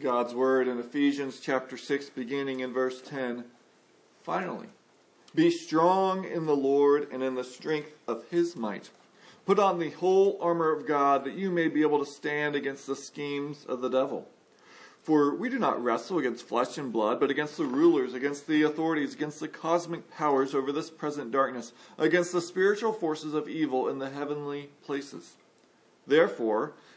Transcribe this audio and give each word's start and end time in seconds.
God's 0.00 0.34
word 0.34 0.66
in 0.66 0.80
Ephesians 0.80 1.38
chapter 1.38 1.76
6, 1.76 2.10
beginning 2.10 2.58
in 2.58 2.72
verse 2.72 3.00
10. 3.00 3.44
Finally, 4.24 4.66
be 5.36 5.52
strong 5.52 6.24
in 6.24 6.46
the 6.46 6.56
Lord 6.56 7.06
and 7.12 7.22
in 7.22 7.36
the 7.36 7.44
strength 7.44 7.92
of 8.08 8.24
his 8.28 8.56
might. 8.56 8.90
Put 9.46 9.60
on 9.60 9.78
the 9.78 9.90
whole 9.90 10.36
armor 10.40 10.72
of 10.72 10.84
God 10.84 11.24
that 11.24 11.34
you 11.34 11.48
may 11.48 11.68
be 11.68 11.82
able 11.82 12.04
to 12.04 12.10
stand 12.10 12.56
against 12.56 12.88
the 12.88 12.96
schemes 12.96 13.64
of 13.68 13.82
the 13.82 13.88
devil. 13.88 14.28
For 15.04 15.32
we 15.32 15.48
do 15.48 15.60
not 15.60 15.82
wrestle 15.82 16.18
against 16.18 16.48
flesh 16.48 16.76
and 16.76 16.92
blood, 16.92 17.20
but 17.20 17.30
against 17.30 17.56
the 17.56 17.64
rulers, 17.64 18.14
against 18.14 18.48
the 18.48 18.62
authorities, 18.62 19.14
against 19.14 19.38
the 19.38 19.46
cosmic 19.46 20.10
powers 20.10 20.56
over 20.56 20.72
this 20.72 20.90
present 20.90 21.30
darkness, 21.30 21.72
against 21.98 22.32
the 22.32 22.40
spiritual 22.40 22.92
forces 22.92 23.32
of 23.32 23.48
evil 23.48 23.88
in 23.88 24.00
the 24.00 24.10
heavenly 24.10 24.70
places. 24.84 25.34
Therefore, 26.04 26.72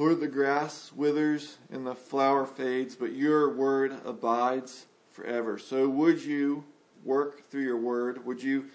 Lord, 0.00 0.20
the 0.20 0.28
grass 0.28 0.90
withers 0.96 1.58
and 1.70 1.86
the 1.86 1.94
flower 1.94 2.46
fades, 2.46 2.96
but 2.96 3.12
your 3.12 3.54
word 3.54 3.92
abides 4.04 4.86
forever. 5.12 5.58
So 5.58 5.88
would 5.88 6.24
you 6.24 6.64
work 7.04 7.48
through 7.50 7.62
your 7.62 7.76
word? 7.76 8.24
Would 8.26 8.42
you 8.42 8.66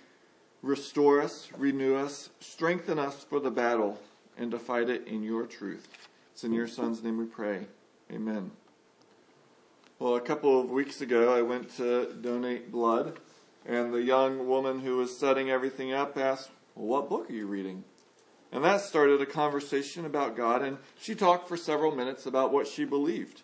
Restore 0.66 1.22
us, 1.22 1.48
renew 1.56 1.96
us, 1.96 2.32
strengthen 2.40 2.98
us 2.98 3.24
for 3.24 3.40
the 3.40 3.52
battle, 3.52 4.00
and 4.36 4.50
to 4.50 4.58
fight 4.58 4.90
it 4.90 5.08
in 5.08 5.22
your 5.22 5.46
truth. 5.46 5.88
It's 6.34 6.44
in 6.44 6.54
your 6.54 6.68
Son's 6.68 7.04
name 7.04 7.20
we 7.20 7.26
pray. 7.26 7.68
Amen. 8.12 8.50
Well, 10.00 10.16
a 10.16 10.22
couple 10.22 10.60
of 10.60 10.72
weeks 10.72 11.02
ago, 11.02 11.38
I 11.38 11.44
went 11.44 11.70
to 11.78 12.12
donate 12.20 12.72
blood, 12.72 13.20
and 13.64 13.94
the 13.94 14.02
young 14.02 14.48
woman 14.48 14.80
who 14.80 14.98
was 14.98 15.16
setting 15.16 15.52
everything 15.52 15.94
up 15.94 16.18
asked, 16.18 16.50
Well, 16.74 16.88
what 16.88 17.10
book 17.10 17.30
are 17.30 17.34
you 17.34 17.46
reading? 17.46 17.84
And 18.52 18.64
that 18.64 18.82
started 18.82 19.22
a 19.22 19.26
conversation 19.26 20.06
about 20.06 20.38
God, 20.38 20.62
and 20.62 20.78
she 20.98 21.16
talked 21.16 21.48
for 21.48 21.58
several 21.58 21.96
minutes 21.96 22.26
about 22.26 22.54
what 22.54 22.68
she 22.68 22.86
believed. 22.86 23.42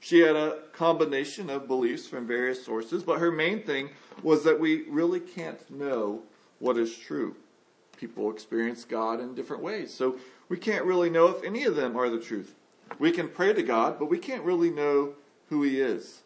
She 0.00 0.20
had 0.20 0.34
a 0.34 0.58
combination 0.72 1.48
of 1.48 1.68
beliefs 1.68 2.06
from 2.08 2.26
various 2.26 2.64
sources, 2.64 3.02
but 3.04 3.20
her 3.20 3.30
main 3.30 3.62
thing 3.62 3.90
was 4.22 4.42
that 4.44 4.58
we 4.58 4.82
really 4.88 5.20
can't 5.20 5.70
know 5.70 6.22
what 6.58 6.76
is 6.76 6.96
true. 6.96 7.36
People 7.96 8.30
experience 8.30 8.84
God 8.84 9.20
in 9.20 9.34
different 9.34 9.62
ways. 9.62 9.94
So 9.94 10.16
we 10.48 10.58
can't 10.58 10.84
really 10.84 11.08
know 11.08 11.28
if 11.28 11.44
any 11.44 11.64
of 11.64 11.76
them 11.76 11.96
are 11.96 12.10
the 12.10 12.18
truth. 12.18 12.54
We 12.98 13.12
can 13.12 13.28
pray 13.28 13.52
to 13.52 13.62
God, 13.62 13.98
but 13.98 14.10
we 14.10 14.18
can't 14.18 14.42
really 14.42 14.70
know 14.70 15.14
who 15.48 15.62
He 15.62 15.80
is. 15.80 16.22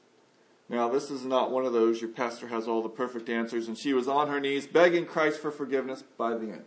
Now, 0.69 0.89
this 0.89 1.11
is 1.11 1.25
not 1.25 1.51
one 1.51 1.65
of 1.65 1.73
those 1.73 2.01
your 2.01 2.11
pastor 2.11 2.49
has 2.49 2.67
all 2.67 2.83
the 2.83 2.89
perfect 2.89 3.29
answers, 3.29 3.69
and 3.69 3.79
she 3.79 3.93
was 3.93 4.09
on 4.09 4.29
her 4.29 4.41
knees 4.41 4.67
begging 4.67 5.07
Christ 5.07 5.41
for 5.41 5.51
forgiveness 5.51 6.03
by 6.17 6.35
the 6.35 6.51
end. 6.51 6.65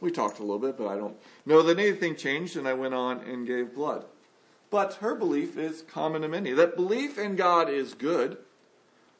We 0.00 0.10
talked 0.10 0.38
a 0.38 0.42
little 0.42 0.58
bit, 0.58 0.78
but 0.78 0.88
I 0.88 0.96
don't 0.96 1.16
know 1.44 1.62
that 1.62 1.78
anything 1.78 2.16
changed, 2.16 2.56
and 2.56 2.66
I 2.66 2.72
went 2.72 2.94
on 2.94 3.20
and 3.20 3.46
gave 3.46 3.74
blood. 3.74 4.04
But 4.70 4.94
her 4.94 5.14
belief 5.14 5.58
is 5.58 5.82
common 5.82 6.22
to 6.22 6.28
many 6.28 6.52
that 6.52 6.76
belief 6.76 7.18
in 7.18 7.36
God 7.36 7.68
is 7.68 7.92
good, 7.94 8.38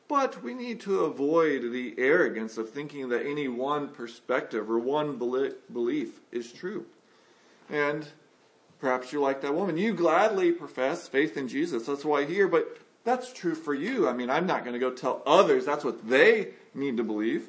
but 0.09 0.43
we 0.43 0.55
need 0.55 0.81
to 0.81 1.05
avoid 1.05 1.73
the 1.73 1.95
arrogance 1.99 2.57
of 2.57 2.71
thinking 2.71 3.09
that 3.11 3.27
any 3.27 3.49
one 3.49 3.89
perspective 3.89 4.71
or 4.71 4.79
one 4.79 5.17
belief 5.17 6.21
is 6.33 6.53
true. 6.53 6.87
And 7.69 8.07
perhaps 8.81 9.13
you're 9.13 9.23
like 9.23 9.41
that 9.43 9.55
woman. 9.55 9.77
You 9.77 9.93
gladly 9.93 10.53
profess 10.53 11.07
faith 11.07 11.37
in 11.37 11.47
Jesus. 11.47 11.87
That's 11.87 12.05
why 12.05 12.25
here, 12.25 12.49
but 12.49 12.79
that's 13.05 13.33
true 13.33 13.55
for 13.55 13.75
you. 13.75 14.09
I 14.09 14.13
mean, 14.13 14.31
I'm 14.31 14.47
not 14.47 14.65
going 14.65 14.75
to 14.75 14.81
go 14.81 14.91
tell 14.91 15.23
others 15.27 15.65
that's 15.65 15.85
what 15.85 16.09
they 16.09 16.55
need 16.75 16.97
to 16.97 17.05
believe. 17.05 17.49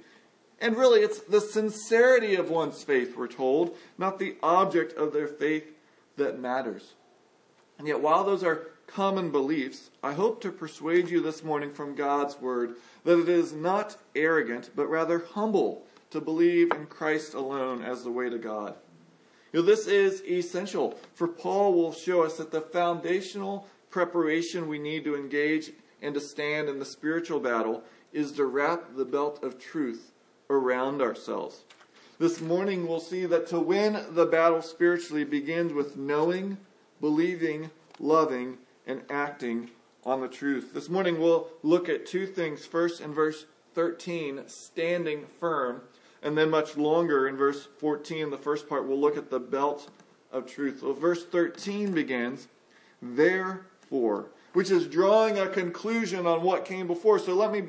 And 0.62 0.78
really, 0.78 1.02
it's 1.02 1.20
the 1.20 1.42
sincerity 1.42 2.36
of 2.36 2.52
one's 2.52 2.84
faith, 2.84 3.18
we're 3.18 3.28
told, 3.28 3.76
not 3.98 4.20
the 4.20 4.36
object 4.44 4.96
of 4.96 5.12
their 5.12 5.28
faith 5.28 5.66
that 6.18 6.40
matters. 6.40 6.94
And 7.80 7.88
yet, 7.88 8.00
while 8.00 8.24
those 8.24 8.44
are 8.44 8.68
common 8.86 9.32
beliefs, 9.32 9.90
I 10.04 10.14
hope 10.14 10.40
to 10.42 10.52
persuade 10.52 11.10
you 11.10 11.20
this 11.20 11.44
morning 11.44 11.74
from 11.74 11.96
God's 11.96 12.40
Word 12.40 12.76
that 13.06 13.20
it 13.20 13.28
is 13.28 13.54
not 13.54 13.98
arrogant, 14.16 14.70
but 14.76 14.86
rather 14.86 15.26
humble 15.34 15.82
to 16.12 16.22
believe 16.22 16.72
in 16.72 16.86
Christ 16.86 17.34
alone 17.34 17.82
as 17.82 18.04
the 18.04 18.12
way 18.12 18.30
to 18.30 18.38
God. 18.38 18.76
You 19.52 19.62
know, 19.62 19.66
this 19.66 19.88
is 19.88 20.24
essential, 20.26 21.00
for 21.16 21.28
Paul 21.28 21.74
will 21.74 21.92
show 21.92 22.24
us 22.24 22.38
that 22.38 22.52
the 22.52 22.62
foundational 22.62 23.68
preparation 23.90 24.68
we 24.68 24.78
need 24.78 25.06
to 25.06 25.16
engage 25.16 25.72
and 26.04 26.14
to 26.14 26.22
stand 26.22 26.70
in 26.70 26.78
the 26.78 26.86
spiritual 26.86 27.40
battle 27.40 27.82
is 28.14 28.32
to 28.34 28.46
wrap 28.46 28.96
the 28.96 29.06
belt 29.06 29.44
of 29.44 29.58
truth 29.58 30.11
around 30.52 31.02
ourselves. 31.02 31.64
This 32.20 32.42
morning 32.42 32.88
we'll 32.88 33.00
see 33.00 33.26
that 33.26 33.48
to 33.48 33.60
win 33.60 34.06
the 34.12 34.26
battle 34.26 34.62
spiritually 34.62 35.24
begins 35.24 35.74
with 35.74 35.98
knowing, 35.98 36.58
believing, 37.00 37.72
loving, 38.00 38.58
and 38.86 39.02
acting 39.10 39.72
on 40.06 40.22
the 40.22 40.28
truth. 40.28 40.74
This 40.74 40.90
morning 40.90 41.20
we'll 41.20 41.48
look 41.64 41.90
at 41.90 42.06
two 42.06 42.28
things. 42.28 42.66
First, 42.66 43.02
in 43.02 43.14
verse 43.14 43.46
13, 43.74 44.42
standing 44.48 45.26
firm. 45.40 45.82
And 46.22 46.38
then 46.38 46.52
much 46.52 46.78
longer 46.78 47.28
in 47.28 47.36
verse 47.36 47.68
14, 47.80 48.30
the 48.30 48.38
first 48.38 48.70
part, 48.70 48.88
we'll 48.88 49.00
look 49.00 49.18
at 49.18 49.32
the 49.32 49.40
belt 49.40 49.90
of 50.32 50.46
truth. 50.46 50.84
Well, 50.84 50.94
verse 50.94 51.26
13 51.26 51.92
begins, 51.94 52.48
therefore, 53.02 54.28
which 54.54 54.70
is 54.70 54.86
drawing 54.86 55.40
a 55.40 55.48
conclusion 55.48 56.28
on 56.28 56.44
what 56.44 56.66
came 56.66 56.86
before. 56.86 57.18
So 57.18 57.34
let 57.34 57.52
me 57.52 57.62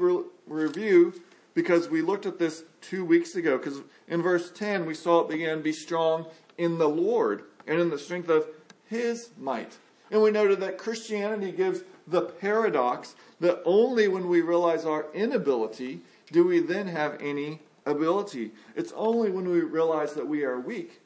review 0.46 1.22
because 1.54 1.88
we 1.88 2.02
looked 2.02 2.26
at 2.26 2.38
this 2.38 2.64
two 2.82 3.04
weeks 3.04 3.34
ago. 3.34 3.56
Because 3.56 3.80
in 4.08 4.22
verse 4.22 4.50
10, 4.50 4.84
we 4.84 4.94
saw 4.94 5.20
it 5.20 5.28
begin, 5.28 5.58
to 5.58 5.62
be 5.62 5.72
strong 5.72 6.26
in 6.58 6.78
the 6.78 6.88
Lord 6.88 7.44
and 7.66 7.80
in 7.80 7.90
the 7.90 7.98
strength 7.98 8.28
of 8.28 8.46
his 8.88 9.30
might. 9.38 9.78
And 10.10 10.20
we 10.20 10.30
noted 10.30 10.60
that 10.60 10.76
Christianity 10.76 11.52
gives 11.52 11.82
the 12.06 12.22
paradox 12.22 13.14
that 13.40 13.62
only 13.64 14.08
when 14.08 14.28
we 14.28 14.42
realize 14.42 14.84
our 14.84 15.06
inability 15.14 16.00
do 16.30 16.44
we 16.44 16.60
then 16.60 16.88
have 16.88 17.16
any 17.20 17.60
ability. 17.86 18.50
It's 18.76 18.92
only 18.94 19.30
when 19.30 19.48
we 19.48 19.60
realize 19.60 20.12
that 20.14 20.28
we 20.28 20.44
are 20.44 20.60
weak 20.60 21.00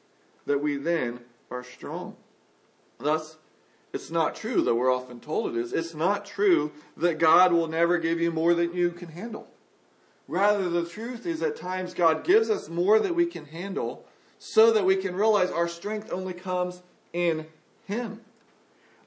that 0.47 0.63
we 0.63 0.77
then 0.77 1.19
are 1.51 1.63
strong. 1.63 2.15
Thus, 2.97 3.37
it's 3.93 4.09
not 4.09 4.35
true 4.35 4.61
that 4.63 4.73
we're 4.73 4.93
often 4.93 5.19
told 5.19 5.55
it 5.55 5.59
is. 5.59 5.71
It's 5.71 5.93
not 5.93 6.25
true 6.25 6.71
that 6.95 7.19
God 7.19 7.53
will 7.53 7.67
never 7.67 7.99
give 7.99 8.19
you 8.19 8.31
more 8.31 8.53
than 8.53 8.73
you 8.73 8.89
can 8.91 9.09
handle. 9.09 9.47
Rather, 10.27 10.69
the 10.69 10.85
truth 10.85 11.25
is 11.25 11.41
at 11.41 11.55
times 11.55 11.93
God 11.93 12.23
gives 12.23 12.49
us 12.49 12.69
more 12.69 12.99
that 12.99 13.15
we 13.15 13.25
can 13.25 13.45
handle 13.45 14.05
so 14.39 14.71
that 14.71 14.85
we 14.85 14.95
can 14.95 15.15
realize 15.15 15.49
our 15.49 15.67
strength 15.67 16.11
only 16.11 16.33
comes 16.33 16.81
in 17.13 17.47
Him. 17.85 18.21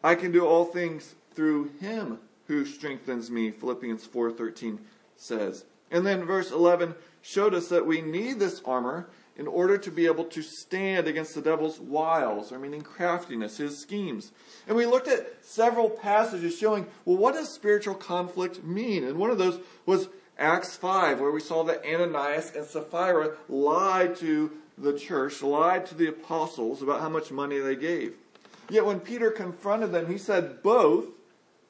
I 0.03 0.15
can 0.15 0.33
do 0.33 0.47
all 0.47 0.65
things 0.65 1.15
through 1.35 1.71
him 1.81 2.19
who 2.47 2.65
strengthens 2.65 3.31
me, 3.31 3.51
Philippians 3.51 4.07
4:13 4.07 4.79
says. 5.17 5.65
And 5.91 6.07
then 6.07 6.25
verse 6.25 6.51
11 6.51 6.95
showed 7.23 7.55
us 7.55 7.69
that 7.69 7.87
we 7.87 8.01
need 8.01 8.39
this 8.39 8.63
armor 8.65 9.09
in 9.37 9.47
order 9.47 9.79
to 9.79 9.91
be 9.91 10.07
able 10.07 10.25
to 10.25 10.43
stand 10.43 11.07
against 11.07 11.35
the 11.35 11.41
devil's 11.41 11.81
wiles, 11.81 12.53
or 12.53 12.59
meaning 12.59 12.83
craftiness, 12.83 13.57
his 13.57 13.79
schemes. 13.79 14.33
And 14.67 14.77
we 14.77 14.87
looked 14.87 15.09
at 15.09 15.45
several 15.45 15.89
passages 15.89 16.59
showing, 16.59 16.87
well, 17.05 17.17
what 17.17 17.35
does 17.35 17.49
spiritual 17.49 17.95
conflict 17.95 18.63
mean? 18.63 19.05
And 19.05 19.19
one 19.19 19.31
of 19.31 19.39
those 19.39 19.59
was 19.87 20.09
Acts 20.41 20.75
5, 20.75 21.21
where 21.21 21.31
we 21.31 21.41
saw 21.41 21.63
that 21.65 21.85
Ananias 21.85 22.57
and 22.57 22.65
Sapphira 22.65 23.37
lied 23.47 24.17
to 24.17 24.51
the 24.79 24.99
church, 24.99 25.43
lied 25.43 25.85
to 25.87 25.95
the 25.95 26.09
apostles 26.09 26.81
about 26.81 27.03
how 27.03 27.11
much 27.11 27.31
money 27.31 27.59
they 27.59 27.77
gave. 27.77 28.15
Yet 28.71 28.87
when 28.87 29.01
Peter 29.01 29.31
confronted 29.31 29.93
them, 29.93 30.11
he 30.11 30.17
said, 30.17 30.63
Both 30.63 31.09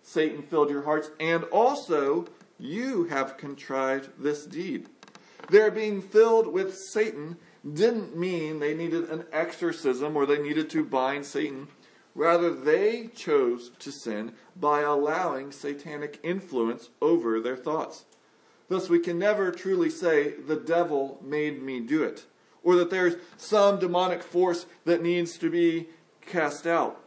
Satan 0.03 0.43
filled 0.43 0.71
your 0.71 0.83
hearts, 0.83 1.11
and 1.19 1.43
also 1.45 2.29
you 2.61 3.05
have 3.05 3.37
contrived 3.37 4.11
this 4.23 4.47
deed. 4.47 4.87
Their 5.49 5.73
being 5.73 6.01
filled 6.01 6.47
with 6.47 6.77
Satan 6.77 7.39
didn't 7.69 8.17
mean 8.17 8.61
they 8.61 8.75
needed 8.75 9.11
an 9.11 9.25
exorcism 9.33 10.17
or 10.17 10.27
they 10.27 10.41
needed 10.41 10.71
to 10.71 10.85
bind 10.85 11.27
Satan. 11.27 11.67
Rather, 12.15 12.51
they 12.51 13.09
chose 13.17 13.71
to 13.81 13.91
sin 13.91 14.33
by 14.55 14.83
allowing 14.83 15.51
satanic 15.51 16.21
influence 16.23 16.91
over 17.01 17.41
their 17.41 17.57
thoughts. 17.57 18.05
Thus, 18.71 18.89
we 18.89 19.01
can 19.01 19.19
never 19.19 19.51
truly 19.51 19.91
say, 19.91 20.31
the 20.31 20.55
devil 20.55 21.19
made 21.25 21.61
me 21.61 21.81
do 21.81 22.05
it, 22.05 22.25
or 22.63 22.77
that 22.77 22.89
there's 22.89 23.17
some 23.37 23.81
demonic 23.81 24.23
force 24.23 24.65
that 24.85 25.03
needs 25.03 25.37
to 25.39 25.51
be 25.51 25.89
cast 26.25 26.69
out. 26.69 27.03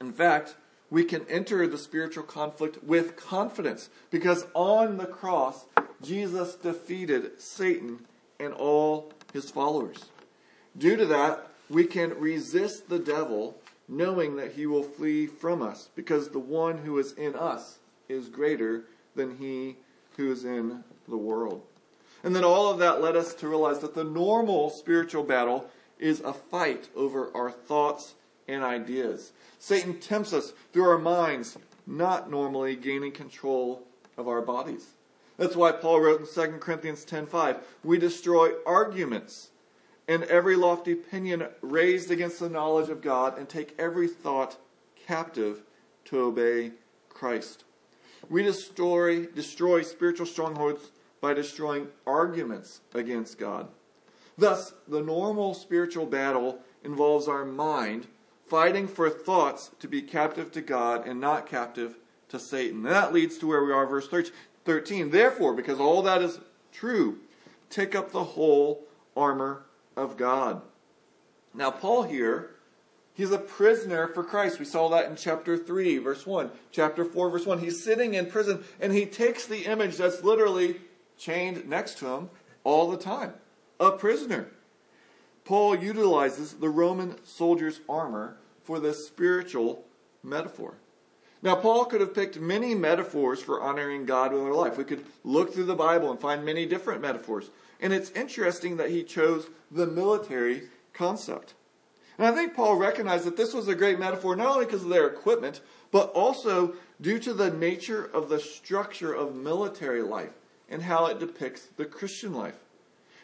In 0.00 0.14
fact, 0.14 0.56
we 0.88 1.04
can 1.04 1.26
enter 1.28 1.66
the 1.66 1.76
spiritual 1.76 2.24
conflict 2.24 2.82
with 2.82 3.16
confidence 3.16 3.90
because 4.10 4.46
on 4.54 4.96
the 4.96 5.04
cross, 5.04 5.66
Jesus 6.00 6.54
defeated 6.54 7.38
Satan 7.38 8.06
and 8.40 8.54
all 8.54 9.12
his 9.34 9.50
followers. 9.50 10.06
Due 10.78 10.96
to 10.96 11.04
that, 11.04 11.48
we 11.68 11.84
can 11.84 12.18
resist 12.18 12.88
the 12.88 12.98
devil 12.98 13.58
knowing 13.88 14.36
that 14.36 14.52
he 14.52 14.64
will 14.64 14.82
flee 14.82 15.26
from 15.26 15.60
us 15.60 15.90
because 15.94 16.30
the 16.30 16.38
one 16.38 16.78
who 16.78 16.98
is 16.98 17.12
in 17.12 17.34
us 17.34 17.78
is 18.08 18.30
greater 18.30 18.84
than 19.14 19.36
he 19.36 19.76
who 20.18 20.30
is 20.30 20.44
in 20.44 20.84
the 21.08 21.16
world. 21.16 21.62
And 22.22 22.36
then 22.36 22.44
all 22.44 22.70
of 22.70 22.78
that 22.80 23.00
led 23.00 23.16
us 23.16 23.32
to 23.34 23.48
realize 23.48 23.78
that 23.78 23.94
the 23.94 24.04
normal 24.04 24.68
spiritual 24.68 25.22
battle 25.22 25.70
is 25.98 26.20
a 26.20 26.32
fight 26.32 26.90
over 26.94 27.34
our 27.34 27.50
thoughts 27.50 28.14
and 28.46 28.62
ideas. 28.62 29.32
Satan 29.58 29.98
tempts 30.00 30.32
us 30.32 30.52
through 30.72 30.88
our 30.88 30.98
minds, 30.98 31.56
not 31.86 32.30
normally 32.30 32.74
gaining 32.74 33.12
control 33.12 33.86
of 34.16 34.26
our 34.28 34.42
bodies. 34.42 34.88
That's 35.36 35.54
why 35.54 35.70
Paul 35.70 36.00
wrote 36.00 36.20
in 36.20 36.26
2 36.26 36.60
Corinthians 36.60 37.04
10:5, 37.04 37.64
"We 37.84 37.96
destroy 37.96 38.54
arguments 38.66 39.50
and 40.08 40.24
every 40.24 40.56
lofty 40.56 40.92
opinion 40.92 41.46
raised 41.60 42.10
against 42.10 42.40
the 42.40 42.48
knowledge 42.48 42.88
of 42.88 43.02
God 43.02 43.38
and 43.38 43.48
take 43.48 43.74
every 43.78 44.08
thought 44.08 44.56
captive 44.96 45.62
to 46.06 46.18
obey 46.18 46.72
Christ." 47.08 47.62
We 48.28 48.42
destroy 48.42 49.26
destroy 49.26 49.82
spiritual 49.82 50.26
strongholds 50.26 50.90
by 51.20 51.34
destroying 51.34 51.88
arguments 52.06 52.80
against 52.94 53.38
God. 53.38 53.68
Thus, 54.36 54.72
the 54.86 55.02
normal 55.02 55.54
spiritual 55.54 56.06
battle 56.06 56.60
involves 56.84 57.26
our 57.26 57.44
mind 57.44 58.06
fighting 58.46 58.86
for 58.86 59.10
thoughts 59.10 59.70
to 59.80 59.88
be 59.88 60.00
captive 60.00 60.52
to 60.52 60.60
God 60.60 61.06
and 61.06 61.20
not 61.20 61.46
captive 61.46 61.96
to 62.28 62.38
Satan. 62.38 62.86
And 62.86 62.94
that 62.94 63.12
leads 63.12 63.38
to 63.38 63.46
where 63.46 63.64
we 63.64 63.72
are, 63.72 63.86
verse 63.86 64.08
13. 64.64 65.10
Therefore, 65.10 65.54
because 65.54 65.80
all 65.80 66.02
that 66.02 66.22
is 66.22 66.40
true, 66.72 67.18
take 67.68 67.94
up 67.94 68.12
the 68.12 68.24
whole 68.24 68.84
armor 69.16 69.64
of 69.96 70.16
God. 70.16 70.62
Now, 71.52 71.70
Paul 71.70 72.04
here, 72.04 72.50
he's 73.18 73.32
a 73.32 73.38
prisoner 73.38 74.08
for 74.08 74.24
Christ. 74.24 74.58
We 74.58 74.64
saw 74.64 74.88
that 74.88 75.10
in 75.10 75.16
chapter 75.16 75.58
3, 75.58 75.98
verse 75.98 76.26
1. 76.26 76.50
Chapter 76.72 77.04
4, 77.04 77.28
verse 77.28 77.44
1. 77.44 77.58
He's 77.58 77.84
sitting 77.84 78.14
in 78.14 78.26
prison, 78.26 78.64
and 78.80 78.94
he 78.94 79.04
takes 79.04 79.44
the 79.44 79.66
image 79.66 79.98
that's 79.98 80.24
literally 80.24 80.80
chained 81.18 81.68
next 81.68 81.98
to 81.98 82.06
him 82.06 82.30
all 82.64 82.90
the 82.90 82.96
time 82.96 83.34
a 83.80 83.92
prisoner. 83.92 84.48
Paul 85.44 85.76
utilizes 85.76 86.54
the 86.54 86.68
Roman 86.68 87.16
soldier's 87.24 87.80
armor 87.88 88.36
for 88.64 88.80
this 88.80 89.06
spiritual 89.06 89.84
metaphor. 90.22 90.74
Now, 91.40 91.54
Paul 91.54 91.84
could 91.84 92.00
have 92.00 92.14
picked 92.14 92.40
many 92.40 92.74
metaphors 92.74 93.40
for 93.40 93.62
honoring 93.62 94.04
God 94.04 94.32
with 94.32 94.42
our 94.42 94.52
life. 94.52 94.76
We 94.76 94.84
could 94.84 95.04
look 95.22 95.54
through 95.54 95.64
the 95.64 95.74
Bible 95.74 96.10
and 96.10 96.20
find 96.20 96.44
many 96.44 96.66
different 96.66 97.00
metaphors. 97.00 97.50
And 97.80 97.92
it's 97.92 98.10
interesting 98.10 98.76
that 98.76 98.90
he 98.90 99.04
chose 99.04 99.48
the 99.70 99.86
military 99.86 100.64
concept. 100.92 101.54
And 102.18 102.26
I 102.26 102.32
think 102.32 102.54
Paul 102.54 102.76
recognized 102.76 103.24
that 103.24 103.36
this 103.36 103.54
was 103.54 103.68
a 103.68 103.76
great 103.76 103.98
metaphor, 103.98 104.34
not 104.34 104.48
only 104.48 104.66
because 104.66 104.82
of 104.82 104.88
their 104.88 105.06
equipment, 105.06 105.60
but 105.92 106.10
also 106.10 106.74
due 107.00 107.18
to 107.20 107.32
the 107.32 107.50
nature 107.50 108.04
of 108.04 108.28
the 108.28 108.40
structure 108.40 109.14
of 109.14 109.36
military 109.36 110.02
life 110.02 110.32
and 110.68 110.82
how 110.82 111.06
it 111.06 111.20
depicts 111.20 111.66
the 111.76 111.84
Christian 111.84 112.34
life. 112.34 112.56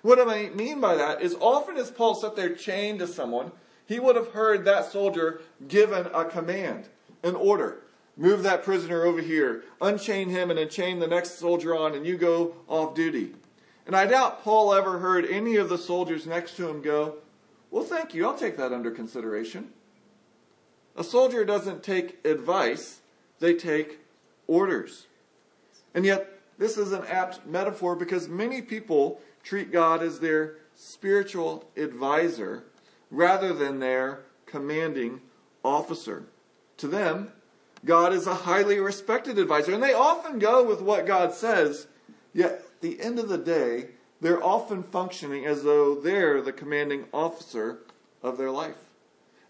What 0.02 0.20
I 0.20 0.50
mean 0.50 0.80
by 0.80 0.94
that 0.94 1.22
is 1.22 1.34
often 1.40 1.76
as 1.76 1.90
Paul 1.90 2.14
sat 2.14 2.36
there 2.36 2.54
chained 2.54 3.00
to 3.00 3.06
someone, 3.06 3.50
he 3.86 3.98
would 3.98 4.16
have 4.16 4.32
heard 4.32 4.64
that 4.64 4.90
soldier 4.90 5.40
given 5.66 6.06
a 6.14 6.24
command, 6.24 6.88
an 7.22 7.34
order. 7.34 7.78
Move 8.16 8.44
that 8.44 8.62
prisoner 8.62 9.04
over 9.04 9.20
here, 9.20 9.64
unchain 9.80 10.28
him, 10.28 10.50
and 10.50 10.58
unchain 10.58 11.00
the 11.00 11.06
next 11.06 11.38
soldier 11.38 11.74
on, 11.76 11.94
and 11.94 12.06
you 12.06 12.16
go 12.16 12.54
off 12.68 12.94
duty. 12.94 13.32
And 13.86 13.96
I 13.96 14.06
doubt 14.06 14.44
Paul 14.44 14.72
ever 14.72 14.98
heard 14.98 15.26
any 15.26 15.56
of 15.56 15.68
the 15.68 15.76
soldiers 15.78 16.26
next 16.26 16.56
to 16.56 16.68
him 16.68 16.80
go, 16.80 17.16
Well, 17.74 17.82
thank 17.82 18.14
you, 18.14 18.24
I'll 18.24 18.38
take 18.38 18.56
that 18.58 18.72
under 18.72 18.92
consideration. 18.92 19.70
A 20.94 21.02
soldier 21.02 21.44
doesn't 21.44 21.82
take 21.82 22.24
advice, 22.24 23.00
they 23.40 23.52
take 23.52 23.98
orders. 24.46 25.08
And 25.92 26.04
yet, 26.04 26.38
this 26.56 26.78
is 26.78 26.92
an 26.92 27.04
apt 27.08 27.44
metaphor 27.48 27.96
because 27.96 28.28
many 28.28 28.62
people 28.62 29.20
treat 29.42 29.72
God 29.72 30.04
as 30.04 30.20
their 30.20 30.58
spiritual 30.76 31.68
advisor 31.76 32.62
rather 33.10 33.52
than 33.52 33.80
their 33.80 34.20
commanding 34.46 35.20
officer. 35.64 36.26
To 36.76 36.86
them, 36.86 37.32
God 37.84 38.12
is 38.12 38.28
a 38.28 38.34
highly 38.34 38.78
respected 38.78 39.36
advisor, 39.36 39.72
and 39.74 39.82
they 39.82 39.94
often 39.94 40.38
go 40.38 40.62
with 40.62 40.80
what 40.80 41.06
God 41.06 41.34
says, 41.34 41.88
yet 42.32 42.52
at 42.52 42.80
the 42.82 43.00
end 43.00 43.18
of 43.18 43.28
the 43.28 43.36
day, 43.36 43.88
they're 44.20 44.42
often 44.42 44.82
functioning 44.82 45.44
as 45.44 45.62
though 45.62 45.94
they're 45.94 46.40
the 46.40 46.52
commanding 46.52 47.04
officer 47.12 47.78
of 48.22 48.38
their 48.38 48.50
life. 48.50 48.76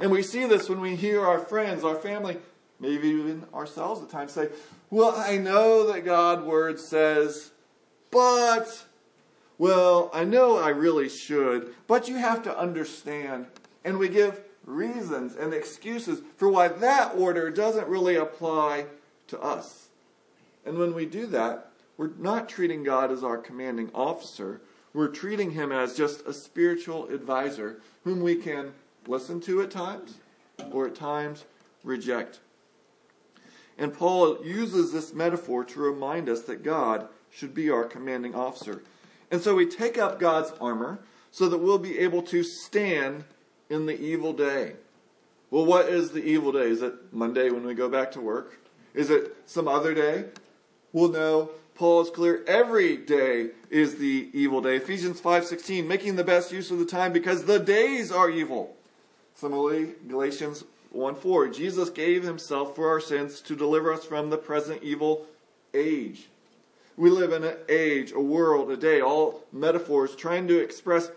And 0.00 0.10
we 0.10 0.22
see 0.22 0.46
this 0.46 0.68
when 0.68 0.80
we 0.80 0.96
hear 0.96 1.24
our 1.24 1.38
friends, 1.38 1.84
our 1.84 1.94
family, 1.94 2.38
maybe 2.80 3.08
even 3.08 3.44
ourselves 3.54 4.02
at 4.02 4.10
times 4.10 4.32
say, 4.32 4.48
Well, 4.90 5.14
I 5.16 5.36
know 5.36 5.92
that 5.92 6.04
God's 6.04 6.42
word 6.42 6.80
says, 6.80 7.50
but 8.10 8.84
well, 9.58 10.10
I 10.12 10.24
know 10.24 10.56
I 10.56 10.70
really 10.70 11.08
should, 11.08 11.74
but 11.86 12.08
you 12.08 12.16
have 12.16 12.42
to 12.44 12.58
understand. 12.58 13.46
And 13.84 13.98
we 13.98 14.08
give 14.08 14.40
reasons 14.64 15.36
and 15.36 15.52
excuses 15.52 16.20
for 16.36 16.48
why 16.48 16.68
that 16.68 17.14
order 17.16 17.50
doesn't 17.50 17.86
really 17.86 18.16
apply 18.16 18.86
to 19.28 19.40
us. 19.40 19.88
And 20.64 20.78
when 20.78 20.94
we 20.94 21.06
do 21.06 21.26
that, 21.26 21.70
we're 21.96 22.10
not 22.18 22.48
treating 22.48 22.82
God 22.82 23.10
as 23.10 23.22
our 23.22 23.38
commanding 23.38 23.90
officer. 23.94 24.60
We're 24.92 25.08
treating 25.08 25.52
him 25.52 25.72
as 25.72 25.96
just 25.96 26.26
a 26.26 26.32
spiritual 26.32 27.08
advisor 27.08 27.80
whom 28.04 28.20
we 28.20 28.36
can 28.36 28.72
listen 29.06 29.40
to 29.42 29.62
at 29.62 29.70
times 29.70 30.18
or 30.72 30.86
at 30.86 30.94
times 30.94 31.44
reject. 31.82 32.40
And 33.76 33.92
Paul 33.92 34.44
uses 34.44 34.92
this 34.92 35.12
metaphor 35.12 35.64
to 35.64 35.80
remind 35.80 36.28
us 36.28 36.42
that 36.42 36.62
God 36.62 37.08
should 37.30 37.54
be 37.54 37.70
our 37.70 37.84
commanding 37.84 38.34
officer. 38.34 38.82
And 39.30 39.40
so 39.40 39.54
we 39.54 39.66
take 39.66 39.98
up 39.98 40.20
God's 40.20 40.52
armor 40.60 41.00
so 41.32 41.48
that 41.48 41.58
we'll 41.58 41.78
be 41.78 41.98
able 41.98 42.22
to 42.22 42.44
stand 42.44 43.24
in 43.68 43.86
the 43.86 44.00
evil 44.00 44.32
day. 44.32 44.74
Well, 45.50 45.66
what 45.66 45.88
is 45.88 46.12
the 46.12 46.24
evil 46.24 46.52
day? 46.52 46.68
Is 46.68 46.82
it 46.82 47.12
Monday 47.12 47.50
when 47.50 47.66
we 47.66 47.74
go 47.74 47.88
back 47.88 48.12
to 48.12 48.20
work? 48.20 48.58
Is 48.94 49.10
it 49.10 49.36
some 49.46 49.66
other 49.66 49.94
day? 49.94 50.26
Well, 50.92 51.08
no. 51.08 51.50
Paul 51.74 52.02
is 52.02 52.10
clear 52.10 52.44
every 52.46 52.96
day 52.96 53.50
is 53.68 53.96
the 53.96 54.30
evil 54.32 54.60
day. 54.60 54.76
Ephesians 54.76 55.20
5:16, 55.20 55.88
making 55.88 56.14
the 56.16 56.24
best 56.24 56.52
use 56.52 56.70
of 56.70 56.78
the 56.78 56.84
time 56.84 57.12
because 57.12 57.44
the 57.44 57.58
days 57.58 58.12
are 58.12 58.30
evil. 58.30 58.76
Similarly, 59.34 59.94
Galatians 60.06 60.64
1:4, 60.92 61.48
Jesus 61.48 61.90
gave 61.90 62.22
himself 62.22 62.76
for 62.76 62.88
our 62.88 63.00
sins 63.00 63.40
to 63.40 63.56
deliver 63.56 63.92
us 63.92 64.04
from 64.04 64.30
the 64.30 64.38
present 64.38 64.82
evil 64.84 65.26
age. 65.74 66.28
We 66.96 67.10
live 67.10 67.32
in 67.32 67.42
an 67.42 67.56
age, 67.68 68.12
a 68.12 68.20
world, 68.20 68.70
a 68.70 68.76
day, 68.76 69.00
all 69.00 69.42
metaphors 69.50 70.14
trying 70.14 70.46
to 70.46 70.58
express 70.60 71.10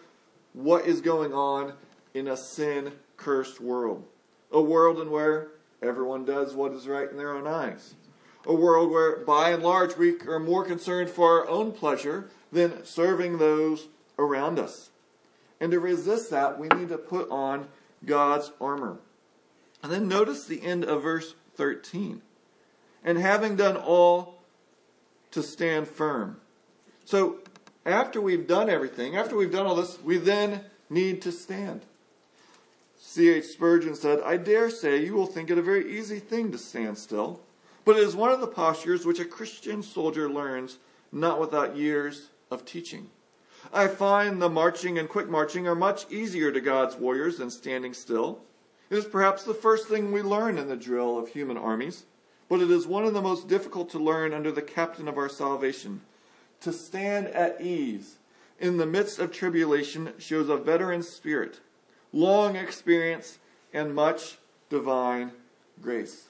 what 0.53 0.87
is 0.87 1.01
going 1.01 1.35
on 1.35 1.73
in 2.15 2.27
a 2.27 2.35
sin 2.35 2.93
cursed 3.15 3.61
world. 3.61 4.03
A 4.51 4.59
world 4.59 4.99
in 4.99 5.11
where 5.11 5.49
everyone 5.83 6.25
does 6.25 6.55
what 6.55 6.71
is 6.71 6.87
right 6.87 7.11
in 7.11 7.17
their 7.17 7.35
own 7.35 7.45
eyes. 7.45 7.93
A 8.47 8.53
world 8.53 8.89
where, 8.89 9.17
by 9.17 9.49
and 9.49 9.61
large, 9.61 9.97
we 9.97 10.15
are 10.21 10.39
more 10.39 10.63
concerned 10.63 11.09
for 11.09 11.41
our 11.41 11.47
own 11.47 11.73
pleasure 11.73 12.29
than 12.51 12.85
serving 12.85 13.37
those 13.37 13.87
around 14.17 14.57
us. 14.57 14.89
And 15.59 15.71
to 15.71 15.79
resist 15.79 16.31
that, 16.31 16.57
we 16.57 16.69
need 16.69 16.89
to 16.89 16.97
put 16.97 17.29
on 17.29 17.67
God's 18.05 18.51
armor. 18.61 18.99
And 19.83 19.91
then 19.91 20.07
notice 20.07 20.45
the 20.45 20.63
end 20.63 20.85
of 20.85 21.03
verse 21.03 21.35
13. 21.55 22.21
And 23.03 23.17
having 23.17 23.57
done 23.57 23.75
all 23.75 24.39
to 25.31 25.43
stand 25.43 25.87
firm. 25.87 26.39
So, 27.05 27.39
after 27.85 28.19
we've 28.19 28.47
done 28.47 28.69
everything, 28.69 29.15
after 29.15 29.35
we've 29.35 29.51
done 29.51 29.65
all 29.65 29.75
this, 29.75 30.01
we 30.01 30.17
then 30.17 30.61
need 30.89 31.21
to 31.21 31.31
stand. 31.31 31.81
C.H. 32.99 33.45
Spurgeon 33.45 33.95
said, 33.95 34.19
I 34.21 34.37
dare 34.37 34.69
say 34.69 35.03
you 35.03 35.13
will 35.13 35.25
think 35.25 35.49
it 35.49 35.57
a 35.57 35.61
very 35.61 35.97
easy 35.97 36.19
thing 36.19 36.51
to 36.51 36.57
stand 36.57 36.97
still. 36.97 37.41
But 37.87 37.95
it 37.95 38.03
is 38.03 38.17
one 38.17 38.33
of 38.33 38.41
the 38.41 38.47
postures 38.47 39.05
which 39.05 39.21
a 39.21 39.23
Christian 39.23 39.81
soldier 39.81 40.29
learns 40.29 40.77
not 41.09 41.39
without 41.39 41.77
years 41.77 42.27
of 42.51 42.65
teaching. 42.65 43.09
I 43.71 43.87
find 43.87 44.41
the 44.41 44.49
marching 44.49 44.99
and 44.99 45.07
quick 45.07 45.29
marching 45.29 45.69
are 45.69 45.73
much 45.73 46.05
easier 46.11 46.51
to 46.51 46.59
God's 46.59 46.97
warriors 46.97 47.37
than 47.37 47.49
standing 47.49 47.93
still. 47.93 48.41
It 48.89 48.97
is 48.97 49.05
perhaps 49.05 49.45
the 49.45 49.53
first 49.53 49.87
thing 49.87 50.11
we 50.11 50.21
learn 50.21 50.57
in 50.57 50.67
the 50.67 50.75
drill 50.75 51.17
of 51.17 51.29
human 51.29 51.55
armies, 51.55 52.03
but 52.49 52.59
it 52.59 52.69
is 52.69 52.85
one 52.85 53.05
of 53.05 53.13
the 53.13 53.21
most 53.21 53.47
difficult 53.47 53.89
to 53.91 53.99
learn 53.99 54.33
under 54.33 54.51
the 54.51 54.61
captain 54.61 55.07
of 55.07 55.17
our 55.17 55.29
salvation. 55.29 56.01
To 56.61 56.73
stand 56.73 57.27
at 57.27 57.61
ease 57.61 58.17
in 58.59 58.75
the 58.75 58.85
midst 58.85 59.17
of 59.17 59.31
tribulation 59.31 60.11
shows 60.17 60.49
a 60.49 60.57
veteran 60.57 61.03
spirit, 61.03 61.61
long 62.11 62.57
experience, 62.57 63.39
and 63.73 63.95
much 63.95 64.39
divine 64.69 65.31
grace. 65.81 66.27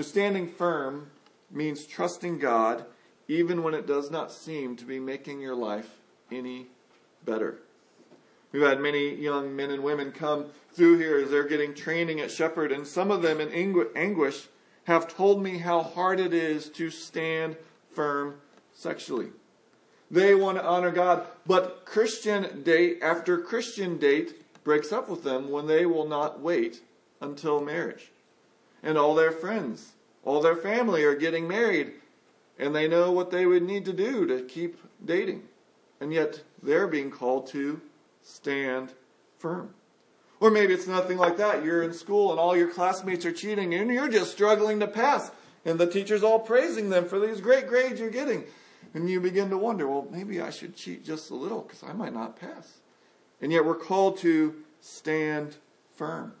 Your 0.00 0.04
standing 0.06 0.48
firm 0.48 1.10
means 1.50 1.84
trusting 1.84 2.38
God 2.38 2.86
even 3.28 3.62
when 3.62 3.74
it 3.74 3.86
does 3.86 4.10
not 4.10 4.32
seem 4.32 4.74
to 4.76 4.86
be 4.86 4.98
making 4.98 5.42
your 5.42 5.54
life 5.54 5.98
any 6.32 6.68
better. 7.26 7.58
We've 8.50 8.62
had 8.62 8.80
many 8.80 9.14
young 9.14 9.54
men 9.54 9.70
and 9.70 9.82
women 9.82 10.10
come 10.12 10.46
through 10.72 11.00
here 11.00 11.18
as 11.18 11.30
they're 11.30 11.46
getting 11.46 11.74
training 11.74 12.18
at 12.18 12.30
Shepherd, 12.30 12.72
and 12.72 12.86
some 12.86 13.10
of 13.10 13.20
them 13.20 13.42
in 13.42 13.52
anguish 13.94 14.48
have 14.84 15.06
told 15.06 15.42
me 15.42 15.58
how 15.58 15.82
hard 15.82 16.18
it 16.18 16.32
is 16.32 16.70
to 16.70 16.88
stand 16.88 17.58
firm 17.92 18.36
sexually. 18.72 19.28
They 20.10 20.34
want 20.34 20.56
to 20.56 20.64
honor 20.64 20.92
God, 20.92 21.26
but 21.46 21.84
Christian 21.84 22.62
date 22.62 23.00
after 23.02 23.36
Christian 23.36 23.98
date 23.98 24.46
breaks 24.64 24.92
up 24.92 25.10
with 25.10 25.24
them 25.24 25.50
when 25.50 25.66
they 25.66 25.84
will 25.84 26.08
not 26.08 26.40
wait 26.40 26.80
until 27.20 27.60
marriage. 27.60 28.10
And 28.82 28.96
all 28.96 29.14
their 29.14 29.32
friends, 29.32 29.92
all 30.24 30.40
their 30.40 30.56
family 30.56 31.02
are 31.04 31.14
getting 31.14 31.46
married, 31.46 31.92
and 32.58 32.74
they 32.74 32.88
know 32.88 33.10
what 33.12 33.30
they 33.30 33.46
would 33.46 33.62
need 33.62 33.84
to 33.86 33.92
do 33.92 34.26
to 34.26 34.42
keep 34.42 34.78
dating. 35.04 35.42
And 36.00 36.12
yet 36.12 36.42
they're 36.62 36.86
being 36.86 37.10
called 37.10 37.46
to 37.48 37.80
stand 38.22 38.92
firm. 39.38 39.74
Or 40.40 40.50
maybe 40.50 40.72
it's 40.72 40.86
nothing 40.86 41.18
like 41.18 41.36
that. 41.36 41.64
You're 41.64 41.82
in 41.82 41.92
school 41.92 42.30
and 42.30 42.40
all 42.40 42.56
your 42.56 42.70
classmates 42.70 43.26
are 43.26 43.32
cheating 43.32 43.74
and 43.74 43.92
you're 43.92 44.08
just 44.08 44.32
struggling 44.32 44.80
to 44.80 44.86
pass. 44.86 45.30
And 45.66 45.78
the 45.78 45.86
teacher's 45.86 46.22
all 46.22 46.38
praising 46.38 46.88
them 46.88 47.06
for 47.06 47.20
these 47.20 47.42
great 47.42 47.66
grades 47.66 48.00
you're 48.00 48.08
getting. 48.08 48.44
And 48.94 49.08
you 49.08 49.20
begin 49.20 49.50
to 49.50 49.58
wonder, 49.58 49.86
well, 49.86 50.08
maybe 50.10 50.40
I 50.40 50.48
should 50.50 50.74
cheat 50.74 51.04
just 51.04 51.30
a 51.30 51.34
little 51.34 51.60
because 51.60 51.82
I 51.82 51.92
might 51.92 52.14
not 52.14 52.40
pass. 52.40 52.78
And 53.42 53.52
yet 53.52 53.66
we're 53.66 53.74
called 53.74 54.16
to 54.18 54.54
stand 54.80 55.56
firm. 55.94 56.32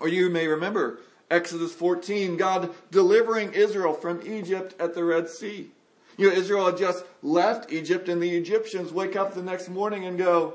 Or 0.00 0.08
you 0.08 0.30
may 0.30 0.46
remember 0.46 1.00
Exodus 1.30 1.72
14, 1.72 2.36
God 2.36 2.70
delivering 2.90 3.52
Israel 3.52 3.94
from 3.94 4.20
Egypt 4.26 4.74
at 4.80 4.94
the 4.94 5.04
Red 5.04 5.28
Sea. 5.28 5.70
You 6.16 6.28
know, 6.28 6.36
Israel 6.36 6.66
had 6.66 6.76
just 6.76 7.04
left 7.22 7.72
Egypt, 7.72 8.08
and 8.08 8.20
the 8.20 8.36
Egyptians 8.36 8.92
wake 8.92 9.16
up 9.16 9.34
the 9.34 9.42
next 9.42 9.68
morning 9.68 10.04
and 10.04 10.18
go, 10.18 10.54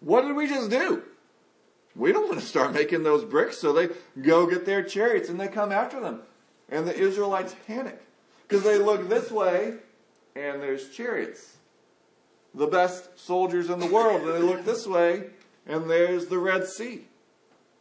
What 0.00 0.22
did 0.22 0.34
we 0.34 0.48
just 0.48 0.70
do? 0.70 1.02
We 1.94 2.12
don't 2.12 2.28
want 2.28 2.40
to 2.40 2.46
start 2.46 2.72
making 2.72 3.02
those 3.02 3.24
bricks. 3.24 3.58
So 3.58 3.72
they 3.72 3.88
go 4.20 4.46
get 4.46 4.64
their 4.64 4.82
chariots 4.82 5.28
and 5.28 5.38
they 5.38 5.48
come 5.48 5.72
after 5.72 6.00
them. 6.00 6.22
And 6.68 6.86
the 6.86 6.96
Israelites 6.96 7.56
panic 7.66 8.00
because 8.46 8.62
they 8.62 8.78
look 8.78 9.08
this 9.08 9.30
way 9.30 9.74
and 10.36 10.62
there's 10.62 10.90
chariots. 10.90 11.56
The 12.54 12.66
best 12.66 13.18
soldiers 13.18 13.68
in 13.68 13.80
the 13.80 13.86
world. 13.86 14.22
And 14.22 14.34
they 14.34 14.42
look 14.42 14.64
this 14.64 14.86
way 14.86 15.30
and 15.66 15.90
there's 15.90 16.26
the 16.26 16.38
Red 16.38 16.66
Sea. 16.66 17.06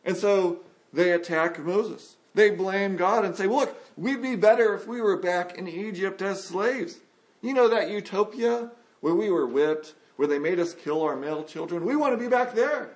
And 0.03 0.17
so 0.17 0.61
they 0.91 1.11
attack 1.11 1.59
Moses. 1.59 2.16
They 2.37 2.51
blame 2.51 2.97
God 2.97 3.25
and 3.25 3.35
say, 3.35 3.47
Look, 3.47 3.75
we'd 3.97 4.21
be 4.21 4.35
better 4.35 4.75
if 4.75 4.85
we 4.87 5.01
were 5.01 5.17
back 5.17 5.57
in 5.57 5.67
Egypt 5.67 6.21
as 6.21 6.43
slaves. 6.43 6.99
You 7.41 7.51
know 7.55 7.67
that 7.67 7.89
utopia 7.89 8.69
where 9.01 9.15
we 9.15 9.31
were 9.31 9.47
whipped, 9.47 9.95
where 10.17 10.27
they 10.27 10.37
made 10.37 10.59
us 10.59 10.75
kill 10.75 11.01
our 11.01 11.15
male 11.15 11.43
children? 11.43 11.83
We 11.83 11.95
want 11.95 12.13
to 12.13 12.23
be 12.23 12.29
back 12.29 12.53
there. 12.53 12.91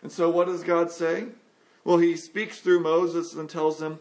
And 0.00 0.12
so 0.12 0.30
what 0.30 0.46
does 0.46 0.62
God 0.62 0.92
say? 0.92 1.26
Well, 1.82 1.98
he 1.98 2.14
speaks 2.14 2.60
through 2.60 2.84
Moses 2.84 3.34
and 3.34 3.50
tells 3.50 3.82
him, 3.82 3.98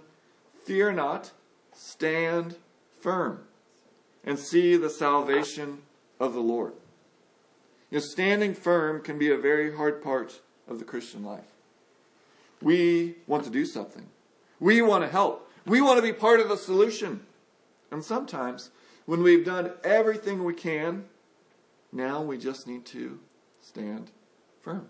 Fear 0.63 0.91
not, 0.91 1.31
stand 1.73 2.55
firm, 2.99 3.39
and 4.23 4.37
see 4.37 4.77
the 4.77 4.91
salvation 4.91 5.79
of 6.19 6.35
the 6.35 6.39
Lord. 6.39 6.73
You 7.89 7.97
know, 7.97 8.03
standing 8.05 8.53
firm 8.53 9.01
can 9.01 9.17
be 9.17 9.31
a 9.31 9.37
very 9.37 9.75
hard 9.75 10.03
part 10.03 10.39
of 10.67 10.77
the 10.77 10.85
Christian 10.85 11.23
life. 11.23 11.51
We 12.61 13.15
want 13.25 13.43
to 13.45 13.49
do 13.49 13.65
something. 13.65 14.05
We 14.61 14.81
want 14.81 15.03
to 15.03 15.09
help. 15.09 15.51
We 15.65 15.81
want 15.81 15.97
to 15.97 16.01
be 16.01 16.13
part 16.13 16.39
of 16.39 16.47
the 16.47 16.55
solution. 16.55 17.25
And 17.91 18.01
sometimes, 18.01 18.69
when 19.05 19.21
we've 19.21 19.43
done 19.43 19.71
everything 19.83 20.45
we 20.45 20.53
can, 20.53 21.05
now 21.91 22.21
we 22.21 22.37
just 22.37 22.67
need 22.67 22.85
to 22.85 23.19
stand 23.61 24.11
firm. 24.61 24.87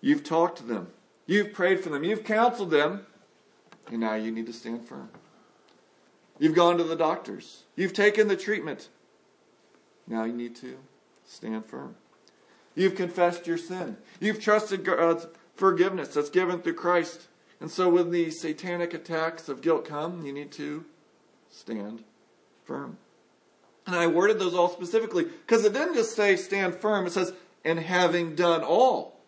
You've 0.00 0.24
talked 0.24 0.56
to 0.58 0.64
them. 0.64 0.88
You've 1.26 1.52
prayed 1.52 1.80
for 1.80 1.90
them. 1.90 2.04
You've 2.04 2.24
counseled 2.24 2.70
them. 2.70 3.04
And 3.88 4.00
now 4.00 4.14
you 4.14 4.30
need 4.30 4.46
to 4.46 4.52
stand 4.52 4.88
firm. 4.88 5.10
You've 6.38 6.54
gone 6.54 6.78
to 6.78 6.84
the 6.84 6.96
doctors. 6.96 7.64
You've 7.76 7.92
taken 7.92 8.28
the 8.28 8.36
treatment. 8.36 8.88
Now 10.06 10.24
you 10.24 10.32
need 10.32 10.56
to 10.56 10.78
stand 11.26 11.66
firm. 11.66 11.96
You've 12.74 12.94
confessed 12.94 13.46
your 13.46 13.58
sin. 13.58 13.96
You've 14.20 14.40
trusted 14.40 14.84
God's 14.84 15.26
forgiveness 15.54 16.14
that's 16.14 16.30
given 16.30 16.62
through 16.62 16.74
Christ. 16.74 17.26
And 17.60 17.70
so 17.70 17.90
when 17.90 18.10
the 18.10 18.30
satanic 18.30 18.94
attacks 18.94 19.48
of 19.48 19.60
guilt 19.60 19.84
come, 19.84 20.24
you 20.24 20.32
need 20.32 20.50
to 20.52 20.84
stand 21.50 22.04
firm. 22.64 22.96
And 23.86 23.94
I 23.94 24.06
worded 24.06 24.38
those 24.38 24.54
all 24.54 24.68
specifically 24.68 25.24
because 25.24 25.64
it 25.64 25.72
didn't 25.72 25.94
just 25.94 26.16
say 26.16 26.36
stand 26.36 26.76
firm, 26.76 27.06
it 27.06 27.12
says, 27.12 27.32
and 27.64 27.78
having 27.78 28.34
done 28.34 28.62
all, 28.62 29.20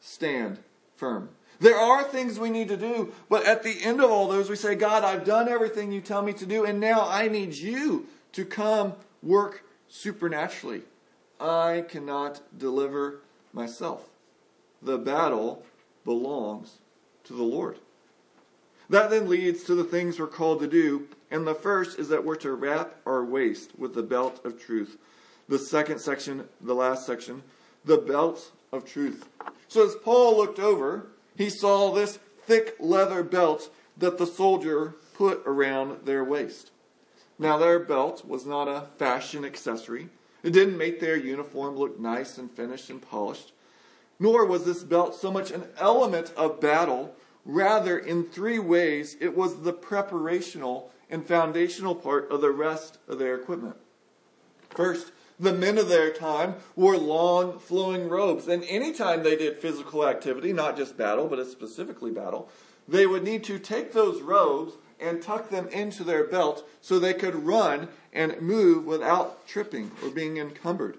stand 0.00 0.58
firm. 0.94 1.30
There 1.58 1.76
are 1.76 2.02
things 2.02 2.38
we 2.38 2.50
need 2.50 2.68
to 2.68 2.76
do, 2.76 3.12
but 3.28 3.46
at 3.46 3.62
the 3.62 3.82
end 3.82 4.00
of 4.00 4.10
all 4.10 4.28
those, 4.28 4.50
we 4.50 4.56
say, 4.56 4.74
God, 4.74 5.04
I've 5.04 5.24
done 5.24 5.48
everything 5.48 5.92
you 5.92 6.00
tell 6.00 6.22
me 6.22 6.32
to 6.34 6.46
do, 6.46 6.64
and 6.64 6.80
now 6.80 7.08
I 7.08 7.28
need 7.28 7.54
you 7.54 8.06
to 8.32 8.44
come 8.44 8.94
work 9.22 9.64
supernaturally. 9.88 10.82
I 11.40 11.84
cannot 11.88 12.40
deliver 12.56 13.20
myself. 13.52 14.08
The 14.80 14.98
battle 14.98 15.64
belongs 16.04 16.78
to 17.24 17.32
the 17.32 17.42
Lord. 17.42 17.76
That 18.90 19.10
then 19.10 19.28
leads 19.28 19.64
to 19.64 19.74
the 19.74 19.84
things 19.84 20.18
we're 20.18 20.26
called 20.26 20.60
to 20.60 20.66
do, 20.66 21.08
and 21.30 21.46
the 21.46 21.54
first 21.54 21.98
is 21.98 22.08
that 22.08 22.24
we're 22.24 22.36
to 22.36 22.52
wrap 22.52 22.96
our 23.06 23.24
waist 23.24 23.70
with 23.78 23.94
the 23.94 24.02
belt 24.02 24.44
of 24.44 24.60
truth. 24.60 24.98
The 25.48 25.58
second 25.58 26.00
section, 26.00 26.48
the 26.60 26.74
last 26.74 27.06
section, 27.06 27.42
the 27.84 27.96
belt 27.96 28.52
of 28.72 28.84
truth. 28.84 29.28
So 29.68 29.86
as 29.86 29.94
Paul 29.96 30.36
looked 30.36 30.58
over, 30.58 31.06
he 31.36 31.48
saw 31.48 31.90
this 31.90 32.18
thick 32.46 32.76
leather 32.78 33.22
belt 33.22 33.70
that 33.96 34.18
the 34.18 34.26
soldier 34.26 34.94
put 35.14 35.42
around 35.46 36.04
their 36.04 36.24
waist. 36.24 36.70
Now, 37.38 37.58
their 37.58 37.78
belt 37.78 38.24
was 38.26 38.46
not 38.46 38.68
a 38.68 38.88
fashion 38.98 39.44
accessory. 39.44 40.08
It 40.42 40.52
didn't 40.52 40.78
make 40.78 41.00
their 41.00 41.16
uniform 41.16 41.76
look 41.76 41.98
nice 41.98 42.38
and 42.38 42.50
finished 42.50 42.90
and 42.90 43.00
polished. 43.00 43.52
Nor 44.22 44.46
was 44.46 44.64
this 44.64 44.84
belt 44.84 45.16
so 45.16 45.32
much 45.32 45.50
an 45.50 45.64
element 45.78 46.32
of 46.36 46.60
battle. 46.60 47.16
Rather, 47.44 47.98
in 47.98 48.22
three 48.22 48.60
ways, 48.60 49.16
it 49.20 49.36
was 49.36 49.62
the 49.62 49.72
preparational 49.72 50.90
and 51.10 51.26
foundational 51.26 51.96
part 51.96 52.30
of 52.30 52.40
the 52.40 52.52
rest 52.52 52.98
of 53.08 53.18
their 53.18 53.34
equipment. 53.34 53.74
First, 54.70 55.10
the 55.40 55.52
men 55.52 55.76
of 55.76 55.88
their 55.88 56.12
time 56.12 56.54
wore 56.76 56.96
long 56.96 57.58
flowing 57.58 58.08
robes. 58.08 58.46
And 58.46 58.62
anytime 58.62 59.24
they 59.24 59.34
did 59.34 59.58
physical 59.58 60.06
activity, 60.06 60.52
not 60.52 60.76
just 60.76 60.96
battle, 60.96 61.26
but 61.26 61.44
specifically 61.48 62.12
battle, 62.12 62.48
they 62.86 63.08
would 63.08 63.24
need 63.24 63.42
to 63.44 63.58
take 63.58 63.92
those 63.92 64.22
robes 64.22 64.74
and 65.00 65.20
tuck 65.20 65.50
them 65.50 65.66
into 65.70 66.04
their 66.04 66.22
belt 66.22 66.64
so 66.80 67.00
they 67.00 67.12
could 67.12 67.34
run 67.34 67.88
and 68.12 68.40
move 68.40 68.86
without 68.86 69.48
tripping 69.48 69.90
or 70.00 70.10
being 70.10 70.36
encumbered. 70.36 70.98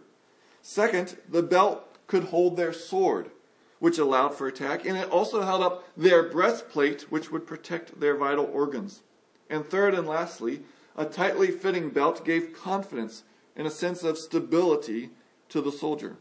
Second, 0.62 1.16
the 1.30 1.42
belt 1.42 1.93
could 2.08 2.26
hold 2.26 2.58
their 2.58 2.74
sword, 2.74 3.32
which 3.80 3.98
allowed 3.98 4.36
for 4.36 4.48
attack, 4.48 4.86
and 4.86 4.98
it 4.98 5.10
also 5.10 5.42
held 5.42 5.62
up 5.62 5.84
their 5.96 6.24
breastplate, 6.24 7.12
which 7.12 7.32
would 7.32 7.48
protect 7.48 8.00
their 8.00 8.16
vital 8.16 8.46
organs. 8.46 9.02
And 9.50 9.66
third 9.66 9.94
and 9.94 10.08
lastly, 10.08 10.62
a 10.96 11.06
tightly 11.06 11.52
fitting 11.52 11.90
belt 11.90 12.24
gave 12.26 12.54
confidence 12.54 13.24
and 13.56 13.68
a 13.68 13.72
sense 13.72 14.04
of 14.04 14.18
stability 14.18 15.10
to 15.50 15.62
the 15.62 15.72
soldier. 15.72 16.18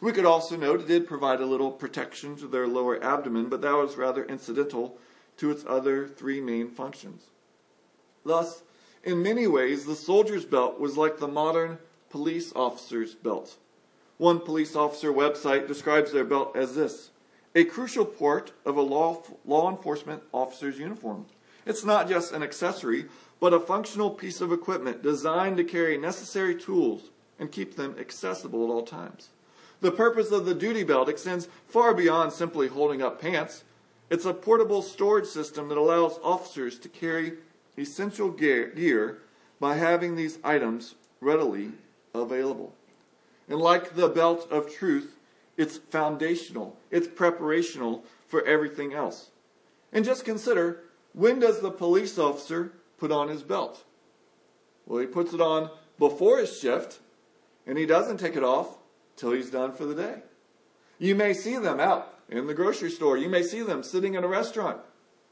We 0.00 0.12
could 0.12 0.24
also 0.24 0.56
note 0.56 0.82
it 0.82 0.88
did 0.88 1.08
provide 1.08 1.40
a 1.40 1.46
little 1.46 1.70
protection 1.70 2.36
to 2.36 2.46
their 2.46 2.68
lower 2.68 3.02
abdomen, 3.02 3.48
but 3.48 3.62
that 3.62 3.74
was 3.74 3.96
rather 3.96 4.24
incidental 4.24 4.96
to 5.38 5.50
its 5.50 5.64
other 5.66 6.06
three 6.06 6.40
main 6.40 6.68
functions. 6.68 7.22
Thus, 8.24 8.62
in 9.02 9.22
many 9.22 9.46
ways, 9.46 9.86
the 9.86 9.96
soldier's 9.96 10.44
belt 10.44 10.78
was 10.78 10.96
like 10.96 11.18
the 11.18 11.28
modern 11.28 11.78
police 12.10 12.52
officer's 12.54 13.14
belt. 13.14 13.56
One 14.18 14.40
police 14.40 14.74
officer 14.74 15.12
website 15.12 15.68
describes 15.68 16.12
their 16.12 16.24
belt 16.24 16.56
as 16.56 16.74
this 16.74 17.10
a 17.54 17.64
crucial 17.64 18.04
part 18.04 18.52
of 18.66 18.76
a 18.76 18.82
law, 18.82 19.22
law 19.46 19.70
enforcement 19.70 20.22
officer's 20.32 20.78
uniform. 20.78 21.26
It's 21.64 21.84
not 21.84 22.08
just 22.08 22.32
an 22.32 22.42
accessory, 22.42 23.06
but 23.40 23.54
a 23.54 23.60
functional 23.60 24.10
piece 24.10 24.40
of 24.40 24.52
equipment 24.52 25.02
designed 25.02 25.56
to 25.56 25.64
carry 25.64 25.96
necessary 25.96 26.54
tools 26.54 27.10
and 27.38 27.50
keep 27.50 27.76
them 27.76 27.96
accessible 27.98 28.64
at 28.64 28.70
all 28.70 28.82
times. 28.82 29.30
The 29.80 29.92
purpose 29.92 30.32
of 30.32 30.44
the 30.44 30.54
duty 30.54 30.82
belt 30.82 31.08
extends 31.08 31.48
far 31.68 31.94
beyond 31.94 32.32
simply 32.32 32.68
holding 32.68 33.00
up 33.00 33.20
pants. 33.20 33.64
It's 34.10 34.24
a 34.24 34.34
portable 34.34 34.82
storage 34.82 35.26
system 35.26 35.68
that 35.68 35.78
allows 35.78 36.18
officers 36.22 36.78
to 36.80 36.88
carry 36.88 37.34
essential 37.78 38.30
gear 38.30 39.18
by 39.60 39.76
having 39.76 40.16
these 40.16 40.38
items 40.42 40.96
readily 41.20 41.72
available. 42.14 42.74
And 43.48 43.58
like 43.58 43.94
the 43.94 44.08
belt 44.08 44.46
of 44.50 44.72
truth, 44.72 45.16
it's 45.56 45.78
foundational, 45.78 46.76
it's 46.90 47.08
preparational 47.08 48.02
for 48.26 48.44
everything 48.44 48.92
else. 48.92 49.30
And 49.92 50.04
just 50.04 50.24
consider 50.24 50.84
when 51.12 51.40
does 51.40 51.60
the 51.60 51.70
police 51.70 52.18
officer 52.18 52.72
put 52.98 53.10
on 53.10 53.28
his 53.28 53.42
belt? 53.42 53.84
Well, 54.86 55.00
he 55.00 55.06
puts 55.06 55.32
it 55.32 55.40
on 55.40 55.70
before 55.98 56.38
his 56.38 56.58
shift, 56.58 57.00
and 57.66 57.76
he 57.76 57.86
doesn't 57.86 58.18
take 58.18 58.36
it 58.36 58.44
off 58.44 58.78
till 59.16 59.32
he's 59.32 59.50
done 59.50 59.72
for 59.72 59.84
the 59.84 59.94
day. 59.94 60.22
You 60.98 61.14
may 61.14 61.32
see 61.32 61.56
them 61.56 61.80
out 61.80 62.14
in 62.28 62.46
the 62.46 62.54
grocery 62.54 62.90
store. 62.90 63.16
You 63.16 63.28
may 63.28 63.42
see 63.42 63.62
them 63.62 63.82
sitting 63.82 64.14
in 64.14 64.24
a 64.24 64.28
restaurant. 64.28 64.80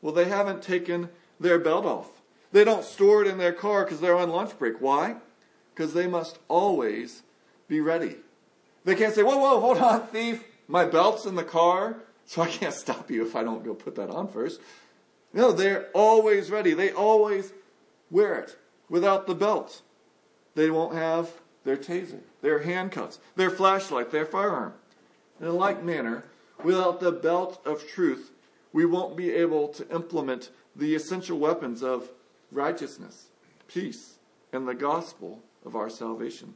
Well, 0.02 0.12
they 0.12 0.26
haven't 0.26 0.62
taken 0.62 1.08
their 1.38 1.58
belt 1.58 1.84
off. 1.84 2.22
They 2.52 2.64
don't 2.64 2.84
store 2.84 3.22
it 3.22 3.28
in 3.28 3.38
their 3.38 3.52
car 3.52 3.84
because 3.84 4.00
they're 4.00 4.16
on 4.16 4.30
lunch 4.30 4.58
break. 4.58 4.80
Why? 4.80 5.16
Because 5.74 5.92
they 5.92 6.06
must 6.06 6.38
always 6.48 7.22
be 7.68 7.80
ready. 7.80 8.16
They 8.84 8.94
can't 8.94 9.14
say, 9.14 9.22
whoa, 9.22 9.36
whoa, 9.36 9.60
hold 9.60 9.78
on, 9.78 10.06
thief. 10.08 10.44
My 10.68 10.84
belt's 10.84 11.26
in 11.26 11.34
the 11.34 11.44
car, 11.44 11.96
so 12.24 12.42
I 12.42 12.48
can't 12.48 12.74
stop 12.74 13.10
you 13.10 13.26
if 13.26 13.34
I 13.36 13.42
don't 13.42 13.64
go 13.64 13.74
put 13.74 13.96
that 13.96 14.10
on 14.10 14.28
first. 14.28 14.60
No, 15.32 15.52
they're 15.52 15.88
always 15.92 16.50
ready. 16.50 16.72
They 16.72 16.92
always 16.92 17.52
wear 18.10 18.38
it 18.38 18.56
without 18.88 19.26
the 19.26 19.34
belt. 19.34 19.82
They 20.54 20.70
won't 20.70 20.94
have 20.94 21.30
their 21.64 21.76
taser, 21.76 22.20
their 22.42 22.60
handcuffs, 22.60 23.18
their 23.34 23.50
flashlight, 23.50 24.10
their 24.10 24.24
firearm. 24.24 24.72
In 25.40 25.46
a 25.46 25.52
like 25.52 25.82
manner, 25.82 26.24
without 26.62 27.00
the 27.00 27.12
belt 27.12 27.60
of 27.66 27.86
truth, 27.86 28.30
we 28.72 28.86
won't 28.86 29.16
be 29.16 29.32
able 29.32 29.68
to 29.68 29.88
implement 29.94 30.50
the 30.74 30.94
essential 30.94 31.38
weapons 31.38 31.82
of 31.82 32.10
righteousness, 32.50 33.26
peace, 33.68 34.14
and 34.52 34.66
the 34.66 34.74
gospel 34.74 35.42
of 35.64 35.74
our 35.74 35.90
salvation. 35.90 36.54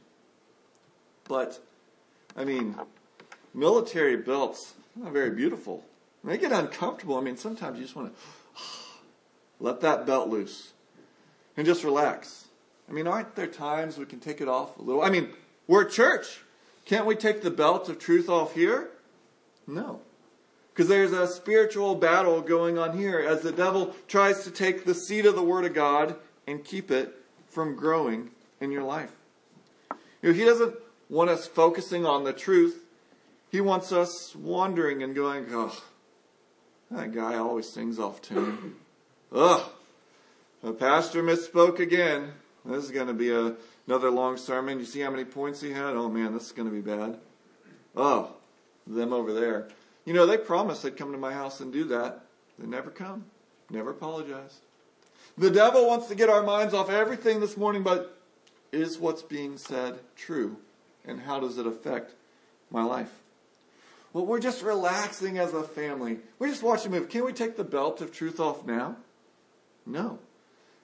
But, 1.31 1.61
I 2.35 2.43
mean, 2.43 2.75
military 3.53 4.17
belts 4.17 4.73
are 5.01 5.11
very 5.11 5.29
beautiful. 5.29 5.81
They 6.25 6.37
get 6.37 6.51
uncomfortable. 6.51 7.15
I 7.15 7.21
mean, 7.21 7.37
sometimes 7.37 7.77
you 7.77 7.85
just 7.85 7.95
want 7.95 8.13
to 8.13 8.21
let 9.61 9.79
that 9.79 10.05
belt 10.05 10.27
loose 10.27 10.73
and 11.55 11.65
just 11.65 11.85
relax. 11.85 12.47
I 12.89 12.91
mean, 12.91 13.07
aren't 13.07 13.33
there 13.37 13.47
times 13.47 13.97
we 13.97 14.05
can 14.05 14.19
take 14.19 14.41
it 14.41 14.49
off 14.49 14.77
a 14.77 14.81
little? 14.81 15.01
I 15.01 15.09
mean, 15.09 15.29
we're 15.67 15.85
at 15.85 15.91
church. 15.91 16.41
Can't 16.83 17.05
we 17.05 17.15
take 17.15 17.43
the 17.43 17.49
belt 17.49 17.87
of 17.87 17.97
truth 17.97 18.27
off 18.27 18.53
here? 18.53 18.89
No. 19.65 20.01
Because 20.73 20.89
there's 20.89 21.13
a 21.13 21.27
spiritual 21.27 21.95
battle 21.95 22.41
going 22.41 22.77
on 22.77 22.97
here 22.97 23.19
as 23.19 23.39
the 23.39 23.53
devil 23.53 23.95
tries 24.09 24.43
to 24.43 24.51
take 24.51 24.83
the 24.83 24.93
seed 24.93 25.25
of 25.25 25.35
the 25.35 25.43
Word 25.43 25.63
of 25.63 25.73
God 25.73 26.17
and 26.45 26.61
keep 26.61 26.91
it 26.91 27.15
from 27.47 27.77
growing 27.77 28.31
in 28.59 28.69
your 28.69 28.83
life. 28.83 29.13
You 30.21 30.33
know, 30.33 30.35
he 30.35 30.43
doesn't 30.43 30.75
want 31.11 31.29
us 31.29 31.45
focusing 31.45 32.05
on 32.05 32.23
the 32.23 32.33
truth. 32.33 32.85
He 33.51 33.61
wants 33.61 33.91
us 33.91 34.33
wandering 34.33 35.03
and 35.03 35.13
going, 35.13 35.45
oh, 35.51 35.83
that 36.89 37.13
guy 37.13 37.35
always 37.35 37.69
sings 37.69 37.99
off 37.99 38.21
tune. 38.21 38.75
Ugh, 39.33 39.69
the 40.63 40.73
pastor 40.73 41.21
misspoke 41.21 41.79
again. 41.79 42.31
This 42.63 42.85
is 42.85 42.91
going 42.91 43.07
to 43.07 43.13
be 43.13 43.29
a, 43.29 43.55
another 43.87 44.09
long 44.09 44.37
sermon. 44.37 44.79
You 44.79 44.85
see 44.85 45.01
how 45.01 45.11
many 45.11 45.25
points 45.25 45.61
he 45.61 45.71
had? 45.71 45.95
Oh 45.95 46.09
man, 46.09 46.33
this 46.33 46.47
is 46.47 46.51
going 46.53 46.69
to 46.69 46.73
be 46.73 46.81
bad. 46.81 47.19
Oh, 47.95 48.35
them 48.87 49.11
over 49.11 49.33
there. 49.33 49.67
You 50.05 50.13
know, 50.13 50.25
they 50.25 50.37
promised 50.37 50.83
they'd 50.83 50.97
come 50.97 51.11
to 51.11 51.17
my 51.17 51.33
house 51.33 51.59
and 51.59 51.73
do 51.73 51.83
that. 51.85 52.21
They 52.57 52.67
never 52.67 52.89
come. 52.89 53.25
Never 53.69 53.91
apologize. 53.91 54.61
The 55.37 55.49
devil 55.49 55.87
wants 55.87 56.07
to 56.07 56.15
get 56.15 56.29
our 56.29 56.43
minds 56.43 56.73
off 56.73 56.89
everything 56.89 57.39
this 57.39 57.57
morning, 57.57 57.83
but 57.83 58.17
is 58.71 58.97
what's 58.97 59.21
being 59.21 59.57
said 59.57 59.99
true? 60.15 60.57
And 61.05 61.21
how 61.21 61.39
does 61.39 61.57
it 61.57 61.65
affect 61.65 62.13
my 62.69 62.83
life? 62.83 63.11
Well, 64.13 64.25
we're 64.25 64.39
just 64.39 64.61
relaxing 64.61 65.37
as 65.37 65.53
a 65.53 65.63
family. 65.63 66.19
We're 66.37 66.49
just 66.49 66.63
watching 66.63 66.91
a 66.91 66.95
movie. 66.95 67.11
Can 67.11 67.25
we 67.25 67.33
take 67.33 67.55
the 67.55 67.63
belt 67.63 68.01
of 68.01 68.11
truth 68.11 68.39
off 68.39 68.65
now? 68.65 68.97
No. 69.85 70.19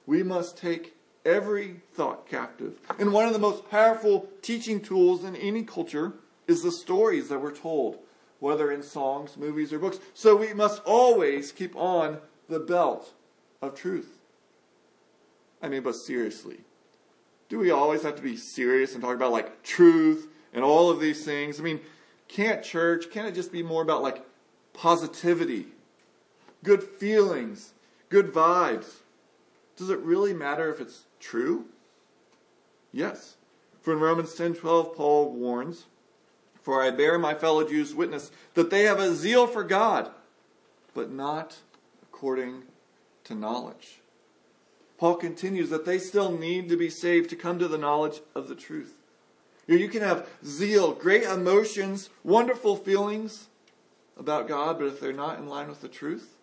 We 0.06 0.24
must 0.24 0.58
take 0.58 0.96
every 1.26 1.82
thought 1.94 2.28
captive. 2.30 2.80
And 2.98 3.12
one 3.12 3.28
of 3.28 3.34
the 3.34 3.40
most 3.40 3.70
powerful 3.70 4.30
teaching 4.42 4.80
tools 4.80 5.26
in 5.26 5.36
any 5.36 5.64
culture 5.64 6.14
is 6.48 6.64
the 6.64 6.72
stories 6.72 7.28
that 7.28 7.42
we're 7.42 7.52
told, 7.52 7.98
whether 8.40 8.72
in 8.72 8.82
songs, 8.82 9.36
movies, 9.36 9.74
or 9.74 9.80
books. 9.80 10.00
So 10.14 10.38
we 10.38 10.54
must 10.54 10.82
always 10.86 11.52
keep 11.52 11.76
on 11.76 12.20
the 12.48 12.60
belt 12.60 13.14
of 13.62 13.76
truth. 13.76 14.18
I 15.62 15.68
mean, 15.68 15.84
but 15.84 15.96
seriously, 15.96 16.60
do 17.50 17.60
we 17.60 17.72
always 17.72 18.04
have 18.04 18.16
to 18.16 18.22
be 18.22 18.36
serious 18.36 18.94
and 18.94 19.02
talk 19.02 19.16
about 19.16 19.32
like 19.32 19.64
truth 19.64 20.28
and 20.54 20.64
all 20.64 20.90
of 20.90 21.00
these 21.00 21.24
things? 21.24 21.60
I 21.60 21.64
mean, 21.64 21.80
can't 22.28 22.64
church, 22.64 23.10
can't 23.12 23.28
it 23.28 23.36
just 23.36 23.52
be 23.52 23.64
more 23.64 23.82
about 23.82 24.04
like 24.04 24.26
positivity, 24.74 25.68
good 26.64 26.84
feelings, 26.84 27.74
good 28.10 28.34
vibes. 28.34 28.98
Does 29.76 29.90
it 29.90 30.00
really 30.00 30.34
matter 30.34 30.72
if 30.72 30.80
it's 30.80 31.06
true? 31.20 31.66
Yes. 32.92 33.36
For 33.82 33.94
in 33.94 34.00
Romans 34.00 34.34
10:12 34.34 34.96
Paul 34.96 35.32
warns, 35.32 35.86
"For 36.62 36.82
I 36.82 36.90
bear 36.92 37.18
my 37.18 37.34
fellow 37.34 37.64
Jews 37.64 37.96
witness 37.96 38.32
that 38.54 38.70
they 38.70 38.84
have 38.84 39.00
a 39.00 39.14
zeal 39.14 39.48
for 39.48 39.64
God, 39.64 40.12
but 40.94 41.12
not 41.12 41.60
according 42.04 42.64
to 43.26 43.36
knowledge." 43.36 44.02
Paul 44.98 45.16
continues 45.16 45.70
that 45.70 45.86
they 45.86 46.00
still 46.00 46.32
need 46.32 46.70
to 46.70 46.78
be 46.78 46.90
saved 46.90 47.30
to 47.30 47.36
come 47.36 47.60
to 47.60 47.68
the 47.68 47.78
knowledge 47.78 48.22
of 48.34 48.48
the 48.48 48.56
truth. 48.56 48.98
You 49.68 49.90
can 49.90 50.02
have 50.02 50.28
zeal, 50.46 50.94
great 50.94 51.24
emotions, 51.24 52.10
wonderful 52.24 52.78
feelings 52.78 53.48
about 54.18 54.48
God, 54.48 54.80
but 54.80 54.88
if 54.88 55.00
they're 55.00 55.14
not 55.14 55.38
in 55.38 55.48
line 55.48 55.68
with 55.68 55.82
the 55.82 55.90
truth, 55.90 56.36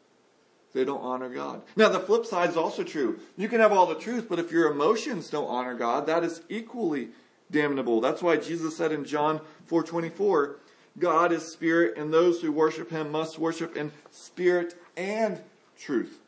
they 0.74 0.84
don't 0.84 1.00
honor 1.00 1.28
God. 1.28 1.62
Now, 1.76 1.88
the 1.88 2.00
flip 2.00 2.26
side 2.26 2.50
is 2.50 2.56
also 2.56 2.82
true. 2.82 3.18
You 3.36 3.48
can 3.48 3.60
have 3.60 3.72
all 3.72 3.86
the 3.86 3.94
truth, 3.94 4.26
but 4.28 4.38
if 4.38 4.52
your 4.52 4.70
emotions 4.70 5.30
don't 5.30 5.48
honor 5.48 5.74
God, 5.74 6.06
that 6.06 6.22
is 6.22 6.42
equally 6.48 7.10
damnable. 7.50 8.00
That's 8.00 8.22
why 8.22 8.36
Jesus 8.36 8.76
said 8.76 8.92
in 8.92 9.04
John 9.04 9.40
4:24, 9.68 10.56
God 10.98 11.32
is 11.32 11.50
spirit, 11.50 11.96
and 11.96 12.12
those 12.12 12.42
who 12.42 12.52
worship 12.52 12.90
him 12.90 13.10
must 13.10 13.38
worship 13.38 13.76
in 13.76 13.92
spirit 14.10 14.74
and 14.96 15.40
truth. 15.78 16.18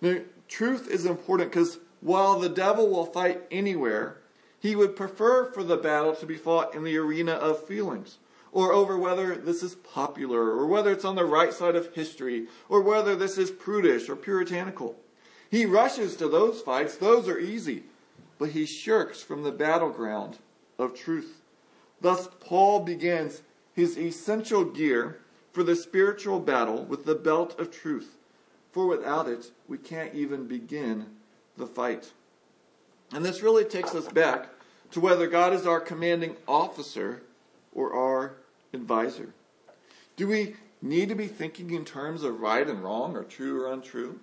Now, 0.00 0.20
truth 0.52 0.88
is 0.88 1.06
important 1.06 1.50
because 1.50 1.78
while 2.00 2.38
the 2.38 2.48
devil 2.48 2.88
will 2.88 3.06
fight 3.06 3.42
anywhere, 3.50 4.18
he 4.60 4.76
would 4.76 4.94
prefer 4.94 5.50
for 5.52 5.64
the 5.64 5.76
battle 5.76 6.14
to 6.16 6.26
be 6.26 6.36
fought 6.36 6.74
in 6.74 6.84
the 6.84 6.96
arena 6.96 7.32
of 7.32 7.66
feelings 7.66 8.18
or 8.52 8.72
over 8.72 8.98
whether 8.98 9.34
this 9.34 9.62
is 9.62 9.74
popular, 9.74 10.50
or 10.50 10.66
whether 10.66 10.92
it's 10.92 11.06
on 11.06 11.16
the 11.16 11.24
right 11.24 11.54
side 11.54 11.74
of 11.74 11.94
history, 11.94 12.46
or 12.68 12.82
whether 12.82 13.16
this 13.16 13.38
is 13.38 13.50
prudish 13.50 14.10
or 14.10 14.14
puritanical. 14.14 14.94
He 15.50 15.64
rushes 15.64 16.16
to 16.16 16.28
those 16.28 16.60
fights, 16.60 16.96
those 16.96 17.28
are 17.28 17.38
easy, 17.38 17.84
but 18.38 18.50
he 18.50 18.66
shirks 18.66 19.22
from 19.22 19.42
the 19.42 19.52
battleground 19.52 20.38
of 20.78 20.94
truth. 20.94 21.40
Thus, 22.02 22.28
Paul 22.40 22.80
begins 22.80 23.42
his 23.72 23.96
essential 23.96 24.64
gear 24.64 25.18
for 25.52 25.62
the 25.62 25.76
spiritual 25.76 26.40
battle 26.40 26.84
with 26.84 27.06
the 27.06 27.14
belt 27.14 27.58
of 27.58 27.70
truth, 27.70 28.16
for 28.72 28.86
without 28.86 29.28
it, 29.28 29.52
we 29.68 29.78
can't 29.78 30.14
even 30.14 30.48
begin 30.48 31.06
the 31.56 31.66
fight. 31.66 32.12
And 33.12 33.24
this 33.24 33.42
really 33.42 33.64
takes 33.64 33.94
us 33.94 34.08
back 34.08 34.48
to 34.90 35.00
whether 35.00 35.26
God 35.26 35.52
is 35.52 35.66
our 35.66 35.80
commanding 35.80 36.36
officer 36.48 37.22
or 37.74 37.92
our 37.94 38.34
advisor? 38.72 39.34
Do 40.16 40.28
we 40.28 40.56
need 40.80 41.08
to 41.08 41.14
be 41.14 41.26
thinking 41.26 41.70
in 41.70 41.84
terms 41.84 42.22
of 42.22 42.40
right 42.40 42.66
and 42.66 42.82
wrong 42.82 43.16
or 43.16 43.24
true 43.24 43.62
or 43.62 43.72
untrue? 43.72 44.20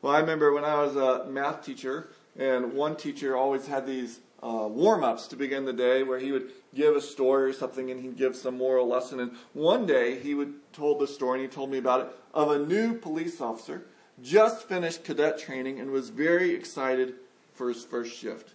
Well, 0.00 0.14
I 0.14 0.20
remember 0.20 0.52
when 0.52 0.64
I 0.64 0.82
was 0.82 0.96
a 0.96 1.26
math 1.28 1.64
teacher, 1.64 2.08
and 2.36 2.72
one 2.72 2.96
teacher 2.96 3.36
always 3.36 3.66
had 3.66 3.86
these 3.86 4.20
uh, 4.42 4.66
warm 4.68 5.04
ups 5.04 5.28
to 5.28 5.36
begin 5.36 5.64
the 5.64 5.72
day 5.72 6.02
where 6.02 6.18
he 6.18 6.32
would 6.32 6.50
give 6.74 6.96
a 6.96 7.00
story 7.00 7.50
or 7.50 7.52
something 7.52 7.90
and 7.90 8.00
he'd 8.00 8.16
give 8.16 8.34
some 8.34 8.56
moral 8.56 8.88
lesson. 8.88 9.20
And 9.20 9.32
one 9.52 9.86
day 9.86 10.18
he 10.18 10.34
would 10.34 10.54
told 10.72 10.98
the 10.98 11.06
story 11.06 11.40
and 11.40 11.48
he 11.48 11.54
told 11.54 11.70
me 11.70 11.78
about 11.78 12.00
it 12.00 12.08
of 12.34 12.50
a 12.50 12.58
new 12.58 12.94
police 12.94 13.40
officer 13.40 13.86
just 14.20 14.68
finished 14.68 15.04
cadet 15.04 15.38
training 15.38 15.78
and 15.78 15.90
was 15.90 16.10
very 16.10 16.54
excited 16.54 17.14
for 17.54 17.68
his 17.68 17.84
first 17.84 18.16
shift. 18.16 18.54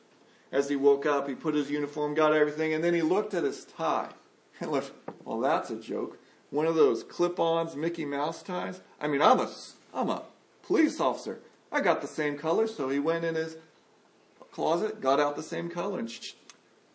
As 0.52 0.70
he 0.70 0.76
woke 0.76 1.06
up, 1.06 1.28
he 1.28 1.36
put 1.36 1.56
his 1.56 1.70
uniform, 1.70 2.14
got 2.14 2.34
everything, 2.34 2.74
and 2.74 2.84
then 2.84 2.94
he 2.94 3.02
looked 3.02 3.34
at 3.34 3.44
his 3.44 3.66
tie. 3.66 4.10
And 4.60 4.72
looked, 4.72 4.92
well, 5.24 5.40
that's 5.40 5.70
a 5.70 5.76
joke. 5.76 6.18
One 6.50 6.66
of 6.66 6.74
those 6.74 7.04
clip-ons 7.04 7.76
Mickey 7.76 8.06
Mouse 8.06 8.42
ties. 8.42 8.82
I 9.00 9.08
mean, 9.08 9.22
I'm 9.22 9.40
a, 9.40 9.52
I'm 9.94 10.10
a 10.10 10.24
police 10.64 11.00
officer. 11.00 11.42
I 11.72 11.80
got 11.82 12.02
the 12.02 12.08
same 12.08 12.40
color, 12.40 12.66
so 12.66 12.90
he 12.90 12.98
went 12.98 13.24
in 13.24 13.36
his 13.36 13.58
closet, 14.58 15.00
got 15.00 15.20
out 15.20 15.36
the 15.36 15.44
same 15.44 15.70
color, 15.70 16.00
and 16.00 16.12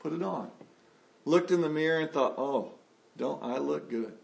put 0.01 0.13
it 0.13 0.21
on. 0.21 0.51
Looked 1.25 1.53
in 1.53 1.61
the 1.61 1.69
mirror 1.69 2.01
and 2.01 2.11
thought, 2.11 2.35
oh, 2.37 2.73
don't 3.17 3.41
I 3.41 3.59
look 3.59 3.89
good? 3.89 4.15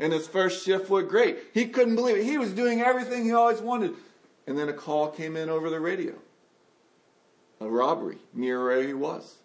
And 0.00 0.12
his 0.12 0.26
first 0.26 0.64
shift 0.66 0.90
went 0.90 1.08
great. 1.08 1.38
He 1.54 1.68
couldn't 1.68 1.94
believe 1.94 2.16
it. 2.16 2.24
He 2.24 2.38
was 2.38 2.50
doing 2.50 2.80
everything 2.80 3.24
he 3.24 3.32
always 3.32 3.60
wanted. 3.60 3.92
And 4.48 4.58
then 4.58 4.68
a 4.68 4.72
call 4.72 5.10
came 5.10 5.36
in 5.36 5.48
over 5.48 5.70
the 5.70 5.78
radio 5.78 6.14
a 7.60 7.70
robbery 7.70 8.18
near 8.34 8.64
where 8.64 8.82
he 8.82 8.92
was. 8.92 9.36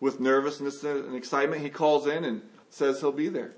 With 0.00 0.18
nervousness 0.18 0.82
and 0.82 1.14
excitement, 1.14 1.62
he 1.62 1.70
calls 1.70 2.08
in 2.08 2.24
and 2.24 2.42
says 2.68 2.98
he'll 2.98 3.12
be 3.12 3.28
there. 3.28 3.52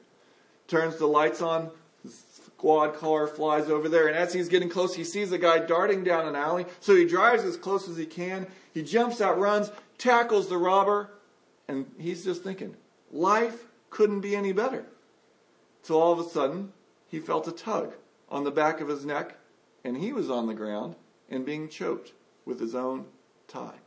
Turns 0.66 0.98
the 0.98 1.06
lights 1.06 1.40
on, 1.40 1.70
squad 2.06 2.94
car 2.94 3.26
flies 3.26 3.68
over 3.68 3.88
there, 3.88 4.08
and 4.08 4.16
as 4.16 4.32
he's 4.32 4.48
getting 4.48 4.68
close, 4.68 4.94
he 4.94 5.04
sees 5.04 5.30
a 5.32 5.38
guy 5.38 5.58
darting 5.58 6.02
down 6.02 6.26
an 6.26 6.34
alley. 6.34 6.66
So 6.80 6.94
he 6.96 7.04
drives 7.04 7.44
as 7.44 7.56
close 7.56 7.88
as 7.88 7.96
he 7.96 8.06
can. 8.06 8.46
He 8.74 8.82
jumps 8.82 9.20
out, 9.20 9.38
runs, 9.38 9.70
tackles 9.96 10.48
the 10.48 10.58
robber, 10.58 11.10
and 11.68 11.86
he's 11.98 12.24
just 12.24 12.42
thinking, 12.42 12.76
life 13.12 13.64
couldn't 13.90 14.20
be 14.20 14.34
any 14.34 14.52
better. 14.52 14.84
So 15.82 16.00
all 16.00 16.12
of 16.12 16.18
a 16.18 16.28
sudden, 16.28 16.72
he 17.06 17.20
felt 17.20 17.48
a 17.48 17.52
tug 17.52 17.94
on 18.28 18.44
the 18.44 18.50
back 18.50 18.80
of 18.80 18.88
his 18.88 19.06
neck, 19.06 19.36
and 19.84 19.96
he 19.96 20.12
was 20.12 20.28
on 20.28 20.46
the 20.46 20.54
ground 20.54 20.96
and 21.30 21.46
being 21.46 21.68
choked 21.68 22.12
with 22.44 22.60
his 22.60 22.74
own 22.74 23.06
tie. 23.46 23.78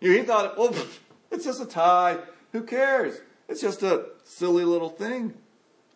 You 0.00 0.12
know, 0.12 0.18
he 0.18 0.24
thought, 0.24 0.58
well, 0.58 0.74
it's 1.30 1.44
just 1.44 1.62
a 1.62 1.66
tie. 1.66 2.18
Who 2.52 2.62
cares? 2.62 3.20
It's 3.48 3.60
just 3.60 3.82
a 3.82 4.06
silly 4.24 4.64
little 4.64 4.88
thing. 4.88 5.34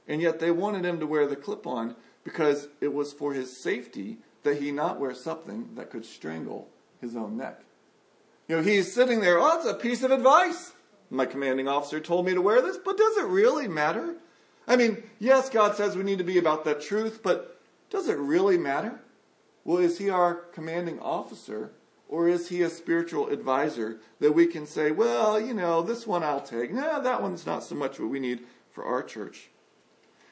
And 0.09 0.21
yet 0.21 0.39
they 0.39 0.51
wanted 0.51 0.85
him 0.85 1.01
to 1.01 1.07
wear 1.07 1.27
the 1.27 1.37
clip 1.37 1.67
on 1.67 1.97
because 2.25 2.69
it 2.81 2.93
was 2.93 3.13
for 3.13 3.33
his 3.33 3.57
safety 3.57 4.19
that 4.43 4.61
he 4.61 4.73
not 4.73 4.99
wear 4.99 5.15
something 5.15 5.71
that 5.75 5.91
could 5.91 6.05
strangle 6.05 6.69
his 7.01 7.17
own 7.17 7.37
neck. 7.37 7.61
You 8.49 8.57
know, 8.57 8.63
he's 8.63 8.93
sitting 8.93 9.21
there, 9.21 9.39
oh, 9.39 9.59
it's 9.59 9.67
a 9.67 9.75
piece 9.75 10.03
of 10.03 10.11
advice. 10.11 10.73
My 11.11 11.27
commanding 11.27 11.69
officer 11.69 12.01
told 12.01 12.27
me 12.27 12.35
to 12.35 12.41
wear 12.41 12.63
this, 12.63 12.79
but 12.79 12.97
does 12.97 13.17
it 13.17 13.27
really 13.27 13.69
matter? 13.69 14.17
I 14.67 14.77
mean, 14.77 15.03
yes, 15.19 15.51
God 15.51 15.77
says 15.77 15.97
we 15.97 16.05
need 16.05 16.19
to 16.19 16.25
be 16.25 16.39
about 16.39 16.65
the 16.65 16.75
truth, 16.75 17.21
but 17.23 17.61
does 17.91 18.09
it 18.09 18.19
really 18.19 18.57
matter? 18.57 19.01
Well, 19.65 19.79
is 19.79 19.99
he 19.99 20.09
our 20.09 20.35
commanding 20.35 21.01
officer 21.01 21.73
or 22.09 22.29
is 22.29 22.49
he 22.49 22.63
a 22.63 22.71
spiritual 22.71 23.29
advisor 23.29 24.01
that 24.19 24.33
we 24.33 24.47
can 24.47 24.67
say, 24.67 24.91
well, 24.91 25.41
you 25.41 25.55
know, 25.55 25.81
this 25.81 26.07
one 26.07 26.25
I'll 26.25 26.41
take. 26.41 26.73
No, 26.73 27.01
that 27.01 27.23
one's 27.23 27.47
not 27.47 27.63
so 27.63 27.77
much 27.77 28.01
what 28.01 28.11
we 28.11 28.19
need 28.19 28.41
for 28.73 28.85
our 28.85 29.03
church. 29.03 29.50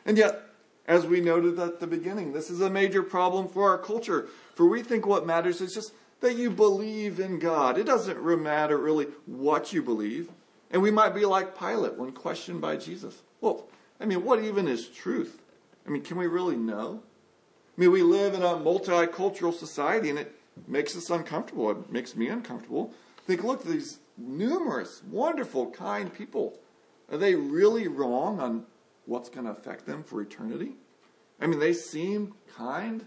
And 0.09 0.17
yet, 0.17 0.41
as 0.87 1.05
we 1.05 1.21
noted 1.21 1.59
at 1.59 1.81
the 1.81 1.87
beginning, 1.87 2.33
this 2.33 2.49
is 2.49 2.63
a 2.63 2.71
major 2.71 3.03
problem 3.03 3.47
for 3.47 3.69
our 3.69 3.77
culture. 3.77 4.27
For 4.55 4.67
we 4.67 4.83
think 4.83 5.07
what 5.07 5.27
matters 5.27 5.61
is 5.61 5.75
just 5.75 5.93
that 6.21 6.35
you 6.35 6.51
believe 6.51 7.21
in 7.21 7.39
God. 7.39 7.77
It 7.77 7.85
doesn't 7.85 8.25
matter 8.43 8.79
really 8.79 9.09
what 9.27 9.71
you 9.75 9.83
believe. 9.83 10.31
And 10.71 10.81
we 10.81 10.91
might 10.91 11.15
be 11.15 11.27
like 11.27 11.59
Pilate 11.59 11.97
when 11.97 12.13
questioned 12.13 12.63
by 12.63 12.77
Jesus. 12.77 13.23
Well, 13.43 13.69
I 14.01 14.07
mean, 14.07 14.25
what 14.25 14.43
even 14.43 14.67
is 14.67 14.89
truth? 14.89 15.43
I 15.87 15.91
mean, 15.91 16.03
can 16.03 16.17
we 16.17 16.27
really 16.27 16.57
know? 16.57 17.03
I 17.77 17.81
mean, 17.83 17.93
we 17.93 18.03
live 18.03 18.33
in 18.33 18.43
a 18.43 18.47
multicultural 18.47 19.53
society 19.53 20.09
and 20.09 20.19
it 20.19 20.35
makes 20.67 20.97
us 20.97 21.11
uncomfortable. 21.11 21.71
It 21.71 21.93
makes 21.93 22.17
me 22.17 22.29
uncomfortable. 22.29 22.95
Think, 23.27 23.45
look, 23.45 23.63
these 23.63 23.99
numerous, 24.17 25.03
wonderful, 25.11 25.71
kind 25.71 26.11
people. 26.11 26.59
Are 27.13 27.19
they 27.19 27.35
really 27.35 27.89
wrong 27.89 28.41
on 28.41 28.65
what's 29.09 29.29
going 29.29 29.47
to 29.47 29.53
affect 29.53 29.87
them 29.87 30.05
for 30.05 30.21
eternity? 30.21 30.73
I 31.41 31.47
mean, 31.47 31.59
they 31.59 31.73
seem 31.73 32.35
kind. 32.57 33.07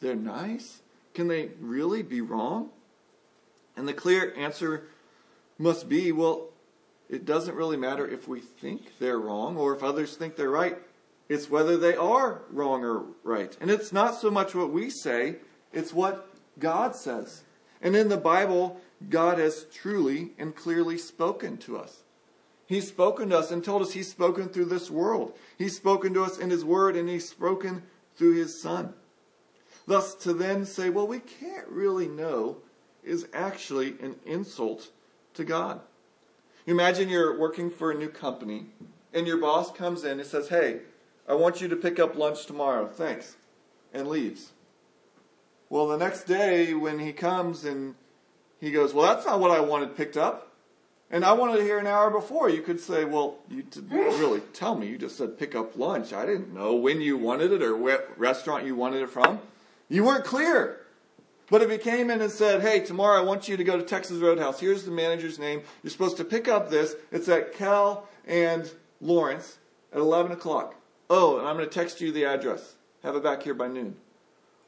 They're 0.00 0.16
nice. 0.16 0.80
Can 1.14 1.28
they 1.28 1.50
really 1.60 2.02
be 2.02 2.20
wrong? 2.20 2.70
And 3.76 3.86
the 3.86 3.92
clear 3.92 4.34
answer 4.36 4.88
must 5.58 5.88
be 5.88 6.10
well, 6.10 6.48
it 7.08 7.24
doesn't 7.24 7.54
really 7.54 7.76
matter 7.76 8.08
if 8.08 8.28
we 8.28 8.40
think 8.40 8.98
they're 8.98 9.18
wrong 9.18 9.56
or 9.56 9.74
if 9.74 9.82
others 9.82 10.16
think 10.16 10.36
they're 10.36 10.50
right. 10.50 10.78
It's 11.28 11.50
whether 11.50 11.76
they 11.76 11.94
are 11.94 12.42
wrong 12.50 12.84
or 12.84 13.04
right. 13.22 13.56
And 13.60 13.70
it's 13.70 13.92
not 13.92 14.14
so 14.14 14.30
much 14.30 14.54
what 14.54 14.72
we 14.72 14.90
say, 14.90 15.36
it's 15.72 15.92
what 15.92 16.28
God 16.58 16.96
says. 16.96 17.42
And 17.82 17.94
in 17.94 18.08
the 18.08 18.16
Bible, 18.16 18.80
God 19.08 19.38
has 19.38 19.66
truly 19.72 20.32
and 20.38 20.54
clearly 20.54 20.98
spoken 20.98 21.56
to 21.58 21.78
us. 21.78 22.02
He's 22.70 22.86
spoken 22.86 23.30
to 23.30 23.38
us 23.38 23.50
and 23.50 23.64
told 23.64 23.82
us 23.82 23.90
He's 23.90 24.08
spoken 24.08 24.48
through 24.48 24.66
this 24.66 24.88
world. 24.88 25.36
He's 25.58 25.76
spoken 25.76 26.14
to 26.14 26.22
us 26.22 26.38
in 26.38 26.50
His 26.50 26.64
Word 26.64 26.94
and 26.94 27.08
He's 27.08 27.28
spoken 27.28 27.82
through 28.14 28.34
His 28.36 28.62
Son. 28.62 28.94
Thus, 29.88 30.14
to 30.14 30.32
then 30.32 30.64
say, 30.64 30.88
well, 30.88 31.08
we 31.08 31.18
can't 31.18 31.66
really 31.66 32.06
know, 32.06 32.58
is 33.02 33.26
actually 33.34 33.96
an 34.00 34.14
insult 34.24 34.92
to 35.34 35.42
God. 35.42 35.80
You 36.64 36.74
imagine 36.74 37.08
you're 37.08 37.36
working 37.36 37.70
for 37.70 37.90
a 37.90 37.96
new 37.96 38.08
company 38.08 38.66
and 39.12 39.26
your 39.26 39.38
boss 39.38 39.72
comes 39.72 40.04
in 40.04 40.20
and 40.20 40.28
says, 40.28 40.48
hey, 40.48 40.82
I 41.28 41.34
want 41.34 41.60
you 41.60 41.66
to 41.66 41.76
pick 41.76 41.98
up 41.98 42.14
lunch 42.14 42.46
tomorrow. 42.46 42.86
Thanks. 42.86 43.34
And 43.92 44.06
leaves. 44.06 44.52
Well, 45.68 45.88
the 45.88 45.96
next 45.96 46.22
day 46.22 46.72
when 46.74 47.00
he 47.00 47.12
comes 47.12 47.64
and 47.64 47.96
he 48.60 48.70
goes, 48.70 48.94
Well, 48.94 49.12
that's 49.12 49.26
not 49.26 49.40
what 49.40 49.50
I 49.50 49.58
wanted 49.58 49.96
picked 49.96 50.16
up. 50.16 50.49
And 51.12 51.24
I 51.24 51.32
wanted 51.32 51.56
to 51.56 51.64
hear 51.64 51.78
an 51.78 51.88
hour 51.88 52.08
before. 52.10 52.48
You 52.48 52.62
could 52.62 52.80
say, 52.80 53.04
Well, 53.04 53.38
you 53.48 53.62
didn't 53.62 53.90
really 53.90 54.40
tell 54.52 54.76
me. 54.76 54.86
You 54.86 54.96
just 54.96 55.16
said 55.16 55.38
pick 55.38 55.54
up 55.54 55.76
lunch. 55.76 56.12
I 56.12 56.24
didn't 56.24 56.54
know 56.54 56.74
when 56.74 57.00
you 57.00 57.16
wanted 57.16 57.52
it 57.52 57.62
or 57.62 57.76
what 57.76 58.16
restaurant 58.16 58.64
you 58.64 58.76
wanted 58.76 59.02
it 59.02 59.10
from. 59.10 59.40
You 59.88 60.04
weren't 60.04 60.24
clear. 60.24 60.80
But 61.50 61.62
if 61.62 61.70
he 61.70 61.78
came 61.78 62.10
in 62.10 62.20
and 62.20 62.30
said, 62.30 62.62
Hey, 62.62 62.80
tomorrow 62.80 63.20
I 63.20 63.24
want 63.24 63.48
you 63.48 63.56
to 63.56 63.64
go 63.64 63.76
to 63.76 63.82
Texas 63.82 64.18
Roadhouse. 64.18 64.60
Here's 64.60 64.84
the 64.84 64.92
manager's 64.92 65.38
name. 65.38 65.62
You're 65.82 65.90
supposed 65.90 66.16
to 66.18 66.24
pick 66.24 66.46
up 66.46 66.70
this. 66.70 66.94
It's 67.10 67.28
at 67.28 67.54
Cal 67.54 68.08
and 68.24 68.70
Lawrence 69.00 69.58
at 69.92 69.98
11 69.98 70.30
o'clock. 70.30 70.76
Oh, 71.08 71.38
and 71.38 71.48
I'm 71.48 71.56
going 71.56 71.68
to 71.68 71.74
text 71.74 72.00
you 72.00 72.12
the 72.12 72.24
address. 72.24 72.74
Have 73.02 73.16
it 73.16 73.24
back 73.24 73.42
here 73.42 73.54
by 73.54 73.66
noon. 73.66 73.96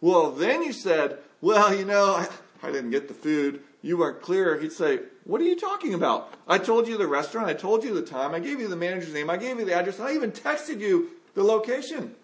Well, 0.01 0.33
then 0.33 0.65
you 0.65 0.73
said, 0.73 1.19
well, 1.41 1.73
you 1.73 1.85
know, 1.85 2.17
I, 2.17 2.29
I 2.67 2.73
didn't 2.73 2.91
get 2.91 3.07
the 3.07 3.15
food. 3.15 3.63
You 3.83 3.99
weren't 3.99 4.23
clear. 4.23 4.59
He'd 4.59 4.73
say, 4.73 5.01
what 5.25 5.41
are 5.41 5.45
you 5.45 5.59
talking 5.59 5.93
about? 5.93 6.33
I 6.47 6.59
told 6.59 6.87
you 6.87 6.97
the 6.97 7.09
restaurant. 7.09 7.49
I 7.49 7.55
told 7.55 7.83
you 7.83 7.93
the 7.93 8.03
time. 8.03 8.35
I 8.35 8.39
gave 8.39 8.61
you 8.61 8.69
the 8.69 8.77
manager's 8.77 9.13
name. 9.13 9.29
I 9.29 9.37
gave 9.37 9.59
you 9.59 9.65
the 9.65 9.75
address. 9.75 9.99
I 9.99 10.13
even 10.15 10.31
texted 10.31 10.81
you 10.81 11.11
the 11.35 11.43
location. 11.43 12.15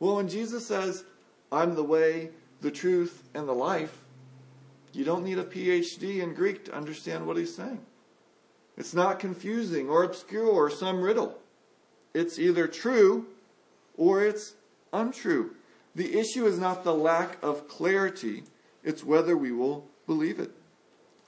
Well, 0.00 0.16
when 0.16 0.28
Jesus 0.28 0.66
says, 0.66 1.04
I'm 1.52 1.74
the 1.74 1.84
way, 1.84 2.30
the 2.62 2.70
truth, 2.70 3.22
and 3.34 3.46
the 3.46 3.52
life, 3.52 3.98
you 4.92 5.04
don't 5.04 5.24
need 5.24 5.38
a 5.38 5.44
PhD 5.44 6.22
in 6.22 6.34
Greek 6.34 6.64
to 6.64 6.74
understand 6.74 7.26
what 7.26 7.36
he's 7.36 7.54
saying. 7.54 7.80
It's 8.76 8.94
not 8.94 9.20
confusing 9.20 9.88
or 9.88 10.02
obscure 10.02 10.46
or 10.46 10.70
some 10.70 11.02
riddle. 11.02 11.38
It's 12.14 12.38
either 12.38 12.66
true 12.66 13.26
or 13.96 14.24
it's 14.24 14.54
untrue. 14.92 15.54
The 15.94 16.18
issue 16.18 16.46
is 16.46 16.58
not 16.58 16.84
the 16.84 16.94
lack 16.94 17.42
of 17.42 17.68
clarity, 17.68 18.44
it's 18.82 19.04
whether 19.04 19.36
we 19.36 19.52
will 19.52 19.88
believe 20.06 20.38
it. 20.38 20.50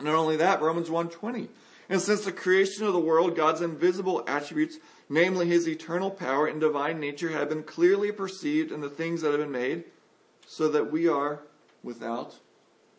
Not 0.00 0.14
only 0.14 0.36
that, 0.36 0.60
Romans 0.60 0.90
1:20. 0.90 1.48
And 1.88 2.00
since 2.00 2.24
the 2.24 2.32
creation 2.32 2.86
of 2.86 2.92
the 2.92 2.98
world, 2.98 3.36
God's 3.36 3.60
invisible 3.60 4.24
attributes, 4.26 4.78
namely 5.08 5.46
his 5.46 5.68
eternal 5.68 6.10
power 6.10 6.46
and 6.46 6.60
divine 6.60 6.98
nature, 6.98 7.30
have 7.30 7.48
been 7.48 7.62
clearly 7.62 8.10
perceived 8.10 8.72
in 8.72 8.80
the 8.80 8.88
things 8.88 9.20
that 9.20 9.30
have 9.30 9.40
been 9.40 9.52
made, 9.52 9.84
so 10.46 10.68
that 10.68 10.90
we 10.90 11.06
are 11.06 11.40
without 11.82 12.36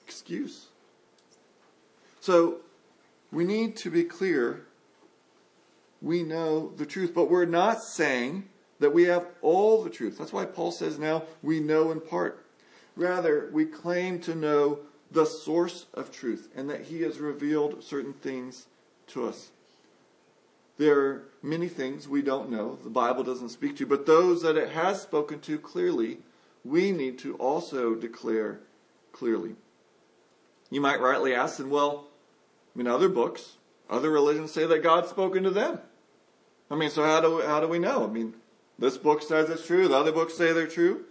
excuse. 0.05 0.67
So, 2.21 2.57
we 3.31 3.43
need 3.43 3.75
to 3.77 3.89
be 3.89 4.03
clear. 4.03 4.65
We 6.01 6.23
know 6.23 6.71
the 6.75 6.85
truth, 6.85 7.13
but 7.13 7.29
we're 7.29 7.45
not 7.45 7.83
saying 7.83 8.49
that 8.79 8.93
we 8.93 9.03
have 9.03 9.25
all 9.41 9.83
the 9.83 9.89
truth. 9.89 10.17
That's 10.17 10.33
why 10.33 10.45
Paul 10.45 10.71
says 10.71 10.99
now 10.99 11.23
we 11.41 11.59
know 11.59 11.91
in 11.91 12.01
part. 12.01 12.45
Rather, 12.95 13.49
we 13.51 13.65
claim 13.65 14.19
to 14.21 14.35
know 14.35 14.79
the 15.11 15.25
source 15.25 15.85
of 15.93 16.11
truth 16.11 16.49
and 16.55 16.69
that 16.69 16.85
he 16.85 17.01
has 17.01 17.19
revealed 17.19 17.83
certain 17.83 18.13
things 18.13 18.67
to 19.07 19.27
us. 19.27 19.49
There 20.77 20.99
are 20.99 21.23
many 21.41 21.69
things 21.69 22.07
we 22.07 22.21
don't 22.21 22.49
know, 22.49 22.77
the 22.83 22.89
Bible 22.89 23.23
doesn't 23.23 23.49
speak 23.49 23.77
to, 23.77 23.85
but 23.85 24.05
those 24.05 24.41
that 24.41 24.57
it 24.57 24.69
has 24.69 25.01
spoken 25.01 25.39
to 25.41 25.57
clearly, 25.57 26.17
we 26.65 26.91
need 26.91 27.17
to 27.19 27.35
also 27.35 27.95
declare 27.95 28.59
clearly. 29.13 29.55
You 30.69 30.81
might 30.81 30.99
rightly 30.99 31.33
ask, 31.33 31.59
and 31.59 31.71
well, 31.71 32.07
I 32.75 32.77
mean, 32.77 32.87
other 32.87 33.07
books, 33.07 33.53
other 33.89 34.09
religions 34.09 34.51
say 34.51 34.65
that 34.65 34.83
God's 34.83 35.09
spoken 35.09 35.43
to 35.43 35.51
them. 35.51 35.79
I 36.69 36.75
mean, 36.75 36.89
so 36.89 37.03
how 37.03 37.21
do, 37.21 37.41
how 37.41 37.61
do 37.61 37.67
we 37.67 37.79
know? 37.79 38.03
I 38.03 38.07
mean, 38.07 38.33
this 38.77 38.97
book 38.97 39.21
says 39.21 39.49
it's 39.49 39.65
true, 39.65 39.87
the 39.87 39.95
other 39.95 40.11
books 40.11 40.33
say 40.33 40.51
they're 40.51 40.67
true. 40.67 41.05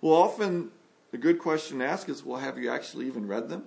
Well, 0.00 0.14
often 0.14 0.70
the 1.12 1.18
good 1.18 1.38
question 1.38 1.78
to 1.78 1.86
ask 1.86 2.08
is 2.08 2.24
well, 2.24 2.40
have 2.40 2.58
you 2.58 2.70
actually 2.70 3.06
even 3.06 3.28
read 3.28 3.48
them? 3.48 3.64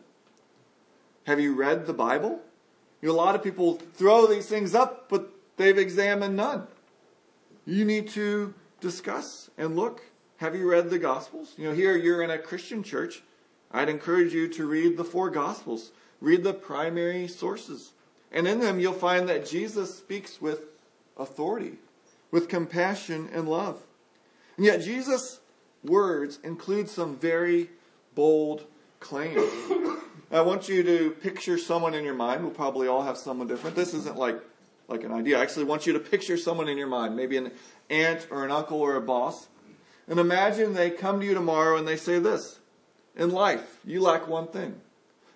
Have 1.25 1.39
you 1.39 1.55
read 1.55 1.86
the 1.86 1.93
Bible? 1.93 2.41
You 3.01 3.10
know, 3.10 3.15
a 3.15 3.17
lot 3.17 3.36
of 3.36 3.43
people 3.43 3.75
throw 3.93 4.25
these 4.25 4.47
things 4.47 4.75
up, 4.75 5.10
but 5.10 5.29
they've 5.58 5.77
examined 5.77 6.36
none. 6.36 6.67
You 7.65 7.86
need 7.86 8.10
to 8.10 8.53
discuss 8.81 9.49
and 9.58 9.75
look 9.75 10.03
Have 10.38 10.55
you 10.55 10.69
read 10.69 10.89
the 10.89 10.99
Gospels? 10.99 11.53
You 11.58 11.69
know, 11.69 11.73
here 11.73 11.95
you're 11.95 12.21
in 12.21 12.29
a 12.29 12.38
Christian 12.38 12.84
church. 12.84 13.23
I'd 13.71 13.89
encourage 13.89 14.34
you 14.34 14.47
to 14.49 14.65
read 14.65 14.97
the 14.97 15.05
four 15.05 15.29
Gospels. 15.29 15.91
Read 16.19 16.43
the 16.43 16.53
primary 16.53 17.27
sources. 17.27 17.93
And 18.31 18.47
in 18.47 18.60
them, 18.60 18.79
you'll 18.79 18.93
find 18.93 19.29
that 19.29 19.45
Jesus 19.45 19.97
speaks 19.97 20.41
with 20.41 20.65
authority, 21.15 21.77
with 22.31 22.49
compassion 22.49 23.29
and 23.31 23.47
love. 23.47 23.84
And 24.58 24.65
yet, 24.65 24.81
Jesus' 24.81 25.39
words 25.86 26.39
include 26.43 26.89
some 26.89 27.17
very 27.17 27.69
bold 28.13 28.65
claims. 29.00 29.52
I 30.32 30.41
want 30.41 30.67
you 30.67 30.84
to 30.84 31.12
picture 31.12 31.58
someone 31.58 31.93
in 31.93 32.04
your 32.04 32.13
mind. 32.15 32.41
We'll 32.41 32.52
probably 32.52 32.88
all 32.88 33.04
have 33.04 33.17
someone 33.17 33.48
different. 33.48 33.76
This 33.76 33.93
isn't 33.93 34.17
like, 34.17 34.39
like 34.88 35.04
an 35.04 35.12
idea. 35.12 35.39
I 35.39 35.41
actually 35.41 35.65
want 35.65 35.86
you 35.86 35.93
to 35.93 36.00
picture 36.00 36.38
someone 36.38 36.67
in 36.67 36.78
your 36.78 36.88
mind, 36.88 37.15
maybe 37.15 37.38
an 37.38 37.52
aunt 37.89 38.28
or 38.32 38.43
an 38.43 38.52
uncle 38.52 38.80
or 38.80 38.95
a 38.95 39.02
boss. 39.02 39.48
And 40.08 40.19
imagine 40.19 40.74
they 40.74 40.89
come 40.89 41.19
to 41.19 41.26
you 41.26 41.34
tomorrow 41.34 41.78
and 41.78 41.88
they 41.88 41.98
say 41.98 42.19
this 42.19 42.60
In 43.15 43.32
life, 43.32 43.80
you 43.86 44.02
lack 44.02 44.28
one 44.28 44.48
thing. 44.48 44.82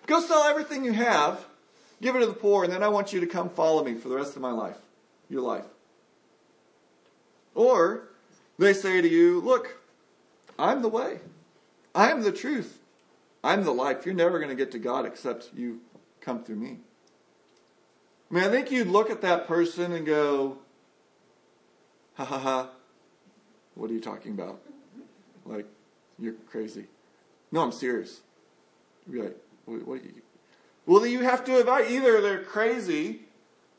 Go 0.06 0.20
sell 0.20 0.44
everything 0.44 0.84
you 0.84 0.92
have, 0.92 1.46
give 2.02 2.16
it 2.16 2.20
to 2.20 2.26
the 2.26 2.32
poor, 2.32 2.64
and 2.64 2.72
then 2.72 2.82
I 2.82 2.88
want 2.88 3.12
you 3.12 3.20
to 3.20 3.26
come 3.26 3.48
follow 3.48 3.84
me 3.84 3.94
for 3.94 4.08
the 4.08 4.16
rest 4.16 4.34
of 4.34 4.42
my 4.42 4.50
life, 4.50 4.78
your 5.28 5.42
life. 5.42 5.66
Or 7.54 8.08
they 8.58 8.72
say 8.72 9.00
to 9.00 9.08
you, 9.08 9.40
Look, 9.40 9.79
I'm 10.60 10.82
the 10.82 10.88
way, 10.88 11.20
I'm 11.94 12.22
the 12.22 12.32
truth, 12.32 12.78
I'm 13.42 13.64
the 13.64 13.72
life. 13.72 14.04
You're 14.04 14.14
never 14.14 14.38
going 14.38 14.50
to 14.50 14.54
get 14.56 14.70
to 14.72 14.78
God 14.78 15.06
except 15.06 15.50
you 15.56 15.80
come 16.20 16.44
through 16.44 16.56
me. 16.56 16.78
I 18.30 18.34
mean, 18.34 18.44
I 18.44 18.48
think 18.48 18.70
you'd 18.70 18.86
look 18.86 19.10
at 19.10 19.22
that 19.22 19.48
person 19.48 19.92
and 19.92 20.06
go, 20.06 20.58
ha 22.14 22.24
ha 22.24 22.38
ha, 22.38 22.68
what 23.74 23.90
are 23.90 23.94
you 23.94 24.00
talking 24.00 24.32
about? 24.32 24.60
Like, 25.46 25.66
you're 26.18 26.34
crazy. 26.46 26.86
No, 27.50 27.62
I'm 27.62 27.72
serious. 27.72 28.20
You'd 29.06 29.14
be 29.14 29.22
like, 29.22 29.36
what, 29.64 29.86
what 29.86 30.04
you? 30.04 30.22
Well, 30.86 31.06
you 31.06 31.20
have 31.20 31.44
to 31.46 31.58
evaluate. 31.58 31.92
Either 31.92 32.20
they're 32.20 32.42
crazy, 32.42 33.22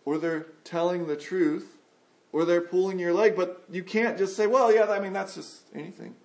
or 0.05 0.17
they're 0.17 0.47
telling 0.63 1.07
the 1.07 1.15
truth, 1.15 1.77
or 2.33 2.45
they're 2.45 2.61
pulling 2.61 2.99
your 2.99 3.13
leg. 3.13 3.35
But 3.35 3.63
you 3.71 3.83
can't 3.83 4.17
just 4.17 4.35
say, 4.35 4.47
well, 4.47 4.73
yeah, 4.73 4.85
I 4.89 4.99
mean, 4.99 5.13
that's 5.13 5.35
just 5.35 5.61
anything. 5.73 6.15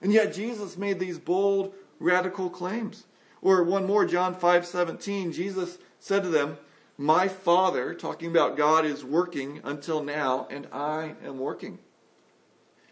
And 0.00 0.12
yet 0.12 0.34
Jesus 0.34 0.76
made 0.76 0.98
these 0.98 1.18
bold, 1.18 1.74
radical 1.98 2.50
claims. 2.50 3.04
Or 3.42 3.62
one 3.62 3.86
more, 3.86 4.04
John 4.04 4.34
5 4.34 4.66
17, 4.66 5.32
Jesus 5.32 5.78
said 5.98 6.22
to 6.22 6.28
them, 6.28 6.58
My 6.98 7.28
Father, 7.28 7.94
talking 7.94 8.30
about 8.30 8.56
God, 8.56 8.84
is 8.84 9.04
working 9.04 9.60
until 9.64 10.02
now, 10.02 10.46
and 10.50 10.66
I 10.72 11.14
am 11.24 11.38
working. 11.38 11.78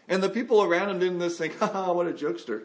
And 0.07 0.21
the 0.21 0.29
people 0.29 0.61
around 0.61 0.89
him 0.89 0.99
didn't 0.99 1.19
just 1.19 1.37
think, 1.37 1.57
ha, 1.59 1.91
what 1.91 2.07
a 2.07 2.11
jokester. 2.11 2.63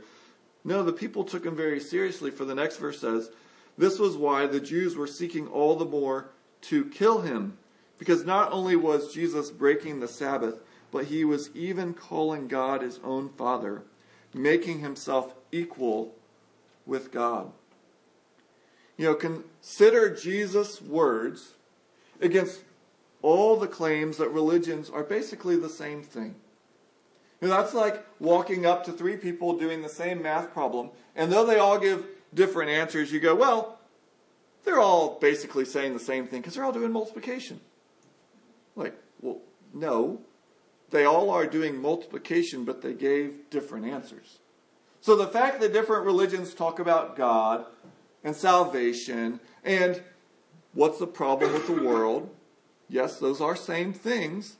No, 0.62 0.82
the 0.82 0.92
people 0.92 1.24
took 1.24 1.44
him 1.44 1.56
very 1.56 1.80
seriously, 1.80 2.30
for 2.30 2.44
the 2.44 2.54
next 2.54 2.76
verse 2.76 3.00
says, 3.00 3.30
This 3.78 3.98
was 3.98 4.16
why 4.16 4.46
the 4.46 4.60
Jews 4.60 4.94
were 4.94 5.06
seeking 5.06 5.48
all 5.48 5.76
the 5.76 5.86
more 5.86 6.30
to 6.62 6.84
kill 6.84 7.22
him, 7.22 7.56
because 7.98 8.24
not 8.24 8.52
only 8.52 8.76
was 8.76 9.14
Jesus 9.14 9.50
breaking 9.50 10.00
the 10.00 10.08
Sabbath, 10.08 10.60
but 10.90 11.06
he 11.06 11.24
was 11.24 11.50
even 11.54 11.94
calling 11.94 12.48
God 12.48 12.82
his 12.82 13.00
own 13.02 13.30
Father, 13.30 13.82
making 14.34 14.80
himself 14.80 15.34
equal 15.52 16.14
with 16.86 17.12
God. 17.12 17.52
You 18.96 19.06
know, 19.06 19.14
consider 19.14 20.14
Jesus' 20.14 20.80
words 20.82 21.54
against 22.20 22.60
all 23.22 23.56
the 23.56 23.66
claims 23.66 24.18
that 24.18 24.28
religions 24.28 24.90
are 24.90 25.02
basically 25.02 25.56
the 25.56 25.68
same 25.68 26.02
thing. 26.02 26.34
You 27.40 27.48
know, 27.48 27.56
that's 27.56 27.74
like 27.74 28.04
walking 28.18 28.66
up 28.66 28.84
to 28.84 28.92
three 28.92 29.16
people 29.16 29.58
doing 29.58 29.82
the 29.82 29.88
same 29.88 30.22
math 30.22 30.52
problem, 30.52 30.90
and 31.16 31.32
though 31.32 31.46
they 31.46 31.58
all 31.58 31.78
give 31.78 32.06
different 32.34 32.70
answers, 32.70 33.10
you 33.12 33.20
go, 33.20 33.34
well, 33.34 33.78
they're 34.64 34.78
all 34.78 35.18
basically 35.18 35.64
saying 35.64 35.94
the 35.94 36.00
same 36.00 36.26
thing 36.26 36.40
because 36.40 36.54
they're 36.54 36.64
all 36.64 36.72
doing 36.72 36.92
multiplication. 36.92 37.60
Like, 38.76 38.94
well, 39.20 39.38
no. 39.72 40.20
They 40.90 41.04
all 41.04 41.30
are 41.30 41.46
doing 41.46 41.80
multiplication, 41.80 42.64
but 42.64 42.82
they 42.82 42.94
gave 42.94 43.48
different 43.50 43.86
answers. 43.86 44.38
So 45.00 45.16
the 45.16 45.26
fact 45.26 45.60
that 45.60 45.72
different 45.72 46.04
religions 46.04 46.52
talk 46.52 46.78
about 46.78 47.16
God 47.16 47.64
and 48.22 48.36
salvation 48.36 49.40
and 49.64 50.02
what's 50.74 50.98
the 50.98 51.06
problem 51.06 51.52
with 51.52 51.66
the 51.66 51.82
world, 51.82 52.34
yes, 52.88 53.18
those 53.18 53.40
are 53.40 53.56
same 53.56 53.92
things, 53.92 54.56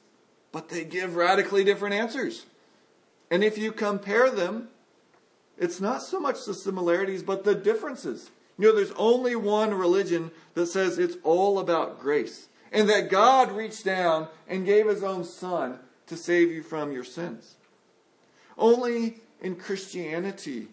but 0.53 0.69
they 0.69 0.85
give 0.85 1.17
radically 1.17 1.65
different 1.65 1.95
answers. 1.95 2.47
And 3.31 3.45
if 3.45 3.59
you 3.59 3.71
compare 3.73 4.31
them, 4.31 4.69
it's 5.59 5.81
not 5.81 6.03
so 6.03 6.19
much 6.19 6.45
the 6.47 6.55
similarities, 6.55 7.23
but 7.23 7.45
the 7.45 7.55
differences. 7.55 8.31
You 8.57 8.69
know, 8.69 8.75
there's 8.75 8.93
only 8.93 9.37
one 9.37 9.75
religion 9.75 10.31
that 10.55 10.67
says 10.67 10.99
it's 10.99 11.17
all 11.23 11.59
about 11.59 12.01
grace 12.01 12.49
and 12.73 12.89
that 12.89 13.11
God 13.11 13.53
reached 13.53 13.85
down 13.85 14.29
and 14.49 14.65
gave 14.65 14.87
his 14.87 15.03
own 15.03 15.25
son 15.25 15.79
to 16.11 16.17
save 16.17 16.51
you 16.51 16.61
from 16.61 16.91
your 16.91 17.05
sins. 17.05 17.55
Only 18.59 19.19
in 19.41 19.55
Christianity 19.55 20.67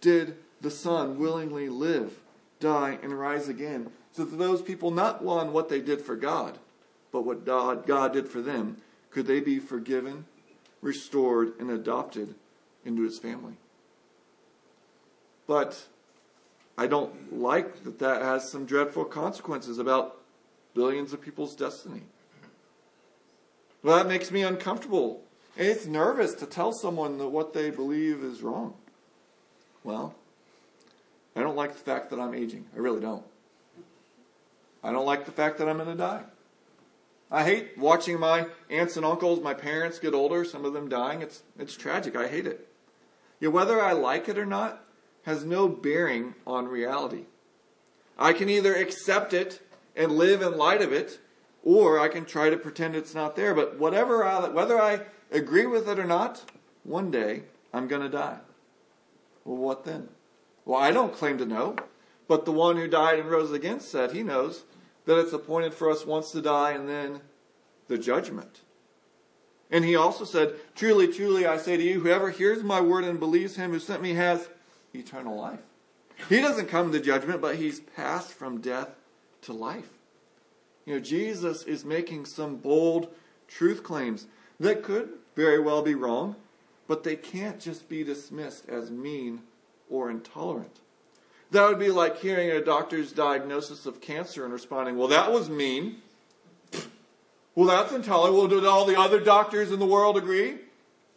did 0.00 0.36
the 0.60 0.70
Son 0.70 1.18
willingly 1.18 1.68
live, 1.68 2.20
die, 2.60 2.96
and 3.02 3.18
rise 3.18 3.48
again. 3.48 3.90
So 4.12 4.24
that 4.24 4.36
those 4.36 4.62
people 4.62 4.92
not 4.92 5.22
one 5.22 5.52
what 5.52 5.68
they 5.68 5.80
did 5.80 6.00
for 6.00 6.14
God, 6.14 6.58
but 7.10 7.22
what 7.22 7.44
God, 7.44 7.88
God 7.88 8.12
did 8.12 8.28
for 8.28 8.40
them, 8.40 8.76
could 9.10 9.26
they 9.26 9.40
be 9.40 9.58
forgiven, 9.58 10.26
restored, 10.80 11.54
and 11.58 11.72
adopted 11.72 12.36
into 12.84 13.02
his 13.02 13.18
family. 13.18 13.54
But 15.48 15.86
I 16.76 16.86
don't 16.86 17.36
like 17.36 17.82
that 17.82 17.98
that 17.98 18.22
has 18.22 18.48
some 18.48 18.64
dreadful 18.64 19.06
consequences 19.06 19.78
about 19.78 20.18
billions 20.72 21.12
of 21.12 21.20
people's 21.20 21.56
destiny. 21.56 22.02
Well, 23.82 23.96
that 23.96 24.08
makes 24.08 24.30
me 24.30 24.42
uncomfortable 24.42 25.22
it's 25.58 25.86
nervous 25.86 26.34
to 26.34 26.46
tell 26.46 26.72
someone 26.72 27.18
that 27.18 27.28
what 27.28 27.52
they 27.52 27.70
believe 27.70 28.22
is 28.22 28.42
wrong. 28.42 28.74
Well, 29.82 30.14
I 31.34 31.40
don't 31.40 31.56
like 31.56 31.72
the 31.72 31.80
fact 31.80 32.10
that 32.10 32.20
I'm 32.20 32.32
aging. 32.32 32.66
I 32.74 32.78
really 32.78 33.00
don't. 33.00 33.24
I 34.84 34.92
don't 34.92 35.04
like 35.04 35.26
the 35.26 35.32
fact 35.32 35.58
that 35.58 35.68
I'm 35.68 35.78
going 35.78 35.88
to 35.88 35.96
die. 35.96 36.22
I 37.30 37.42
hate 37.42 37.76
watching 37.76 38.20
my 38.20 38.46
aunts 38.70 38.96
and 38.96 39.04
uncles, 39.04 39.42
my 39.42 39.52
parents 39.52 39.98
get 39.98 40.14
older, 40.14 40.44
some 40.44 40.64
of 40.64 40.72
them 40.72 40.88
dying. 40.88 41.22
It's, 41.22 41.42
it's 41.58 41.76
tragic. 41.76 42.14
I 42.14 42.28
hate 42.28 42.46
it. 42.46 42.68
Yet 43.40 43.52
whether 43.52 43.82
I 43.82 43.92
like 43.92 44.28
it 44.28 44.38
or 44.38 44.46
not 44.46 44.84
has 45.24 45.44
no 45.44 45.68
bearing 45.68 46.36
on 46.46 46.68
reality. 46.68 47.24
I 48.16 48.32
can 48.32 48.48
either 48.48 48.74
accept 48.74 49.32
it 49.32 49.60
and 49.96 50.12
live 50.12 50.40
in 50.40 50.56
light 50.56 50.82
of 50.82 50.92
it, 50.92 51.18
or 51.62 51.98
I 51.98 52.08
can 52.08 52.24
try 52.24 52.50
to 52.50 52.56
pretend 52.56 52.94
it's 52.94 53.14
not 53.14 53.36
there. 53.36 53.54
But 53.54 53.78
whatever 53.78 54.24
I, 54.24 54.48
whether 54.48 54.80
I 54.80 55.00
agree 55.30 55.66
with 55.66 55.88
it 55.88 55.98
or 55.98 56.04
not, 56.04 56.44
one 56.84 57.10
day 57.10 57.42
I'm 57.72 57.88
going 57.88 58.02
to 58.02 58.08
die. 58.08 58.38
Well, 59.44 59.56
what 59.56 59.84
then? 59.84 60.08
Well, 60.64 60.78
I 60.78 60.90
don't 60.90 61.14
claim 61.14 61.38
to 61.38 61.46
know, 61.46 61.76
but 62.26 62.44
the 62.44 62.52
one 62.52 62.76
who 62.76 62.88
died 62.88 63.18
and 63.18 63.30
rose 63.30 63.52
again 63.52 63.80
said 63.80 64.12
he 64.12 64.22
knows 64.22 64.64
that 65.06 65.18
it's 65.18 65.32
appointed 65.32 65.72
for 65.72 65.90
us 65.90 66.04
once 66.04 66.30
to 66.32 66.42
die 66.42 66.72
and 66.72 66.88
then 66.88 67.22
the 67.88 67.96
judgment. 67.96 68.60
And 69.70 69.84
he 69.84 69.96
also 69.96 70.24
said, 70.24 70.54
Truly, 70.74 71.12
truly, 71.12 71.46
I 71.46 71.56
say 71.56 71.76
to 71.76 71.82
you, 71.82 72.00
whoever 72.00 72.30
hears 72.30 72.62
my 72.62 72.80
word 72.80 73.04
and 73.04 73.18
believes 73.18 73.56
him 73.56 73.70
who 73.70 73.78
sent 73.78 74.02
me 74.02 74.14
has 74.14 74.48
eternal 74.94 75.36
life. 75.36 75.60
He 76.28 76.40
doesn't 76.40 76.66
come 76.66 76.92
to 76.92 77.00
judgment, 77.00 77.40
but 77.40 77.56
he's 77.56 77.80
passed 77.80 78.32
from 78.32 78.60
death 78.60 78.90
to 79.42 79.52
life. 79.52 79.90
You 80.88 80.94
know, 80.94 81.00
Jesus 81.00 81.64
is 81.64 81.84
making 81.84 82.24
some 82.24 82.56
bold 82.56 83.08
truth 83.46 83.82
claims 83.82 84.26
that 84.58 84.82
could 84.82 85.10
very 85.36 85.60
well 85.60 85.82
be 85.82 85.94
wrong, 85.94 86.34
but 86.86 87.04
they 87.04 87.14
can't 87.14 87.60
just 87.60 87.90
be 87.90 88.02
dismissed 88.02 88.66
as 88.70 88.90
mean 88.90 89.42
or 89.90 90.10
intolerant. 90.10 90.80
That 91.50 91.68
would 91.68 91.78
be 91.78 91.90
like 91.90 92.20
hearing 92.20 92.50
a 92.50 92.64
doctor's 92.64 93.12
diagnosis 93.12 93.84
of 93.84 94.00
cancer 94.00 94.44
and 94.44 94.52
responding, 94.52 94.96
Well, 94.96 95.08
that 95.08 95.30
was 95.30 95.50
mean. 95.50 95.96
Well, 97.54 97.68
that's 97.68 97.92
intolerant. 97.92 98.38
Well, 98.38 98.48
did 98.48 98.64
all 98.64 98.86
the 98.86 98.98
other 98.98 99.20
doctors 99.20 99.70
in 99.70 99.80
the 99.80 99.84
world 99.84 100.16
agree? 100.16 100.56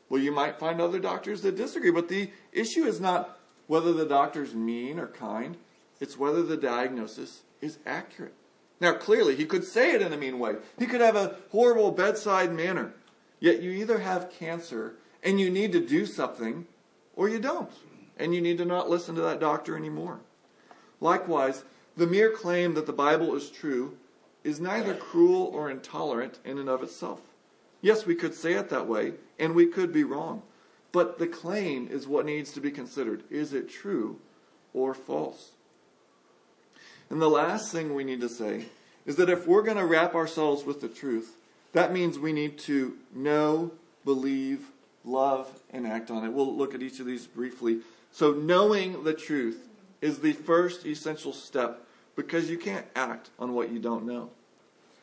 Well, 0.10 0.22
you 0.22 0.34
might 0.34 0.60
find 0.60 0.82
other 0.82 1.00
doctors 1.00 1.44
that 1.44 1.56
disagree, 1.56 1.92
but 1.92 2.10
the 2.10 2.30
issue 2.52 2.84
is 2.84 3.00
not 3.00 3.40
whether 3.68 3.94
the 3.94 4.06
doctor's 4.06 4.54
mean 4.54 5.00
or 5.00 5.08
kind, 5.08 5.56
it's 6.02 6.18
whether 6.18 6.44
the 6.44 6.58
diagnosis 6.58 7.44
is 7.62 7.78
accurate. 7.86 8.34
Now, 8.82 8.94
clearly, 8.94 9.36
he 9.36 9.46
could 9.46 9.64
say 9.64 9.94
it 9.94 10.02
in 10.02 10.12
a 10.12 10.18
mean 10.18 10.40
way. 10.40 10.56
He 10.80 10.88
could 10.88 11.02
have 11.02 11.16
a 11.16 11.38
horrible 11.52 11.92
bedside 11.92 12.52
manner. 12.52 12.94
Yet 13.40 13.62
you 13.62 13.72
either 13.72 14.00
have 14.00 14.32
cancer 14.32 14.96
and 15.24 15.40
you 15.40 15.52
need 15.52 15.72
to 15.74 15.80
do 15.80 16.08
something, 16.08 16.66
or 17.16 17.30
you 17.30 17.40
don't, 17.40 17.72
and 18.18 18.34
you 18.34 18.42
need 18.42 18.58
to 18.58 18.66
not 18.66 18.90
listen 18.90 19.14
to 19.16 19.22
that 19.22 19.40
doctor 19.40 19.78
anymore. 19.78 20.20
Likewise, 21.00 21.64
the 21.96 22.08
mere 22.08 22.32
claim 22.32 22.74
that 22.74 22.88
the 22.88 22.94
Bible 22.94 23.36
is 23.36 23.52
true 23.52 23.98
is 24.44 24.60
neither 24.60 24.96
cruel 24.96 25.44
or 25.54 25.70
intolerant 25.70 26.40
in 26.44 26.58
and 26.58 26.68
of 26.68 26.82
itself. 26.82 27.22
Yes, 27.82 28.08
we 28.08 28.16
could 28.16 28.34
say 28.34 28.54
it 28.54 28.70
that 28.70 28.88
way, 28.88 29.14
and 29.38 29.54
we 29.54 29.68
could 29.68 29.94
be 29.94 30.04
wrong. 30.04 30.42
but 30.92 31.20
the 31.20 31.28
claim 31.28 31.88
is 31.90 32.08
what 32.08 32.26
needs 32.26 32.52
to 32.54 32.62
be 32.62 32.72
considered. 32.72 33.24
Is 33.30 33.54
it 33.54 33.70
true 33.70 34.20
or 34.74 34.94
false? 34.94 35.52
And 37.12 37.22
the 37.22 37.30
last 37.30 37.74
thing 37.74 37.94
we 37.94 38.06
need 38.06 38.22
to 38.22 38.30
say 38.30 38.68
is 39.06 39.18
that 39.18 39.30
if 39.30 39.46
we're 39.46 39.64
going 39.64 39.76
to 39.76 39.86
wrap 39.86 40.16
ourselves 40.16 40.64
with 40.64 40.80
the 40.80 40.88
truth, 40.88 41.36
that 41.74 41.92
means 41.92 42.18
we 42.18 42.32
need 42.32 42.58
to 42.60 42.98
know, 43.14 43.72
believe, 44.06 44.68
love, 45.04 45.60
and 45.72 45.86
act 45.86 46.10
on 46.10 46.24
it. 46.24 46.32
We'll 46.32 46.56
look 46.56 46.74
at 46.74 46.82
each 46.82 47.02
of 47.02 47.06
these 47.06 47.28
briefly. 47.28 47.80
So, 48.14 48.32
knowing 48.32 49.04
the 49.04 49.14
truth 49.14 49.68
is 50.00 50.20
the 50.20 50.32
first 50.32 50.86
essential 50.86 51.34
step 51.34 51.86
because 52.16 52.50
you 52.50 52.58
can't 52.58 52.86
act 52.96 53.30
on 53.38 53.54
what 53.54 53.74
you 53.74 53.80
don't 53.80 54.06
know. 54.06 54.30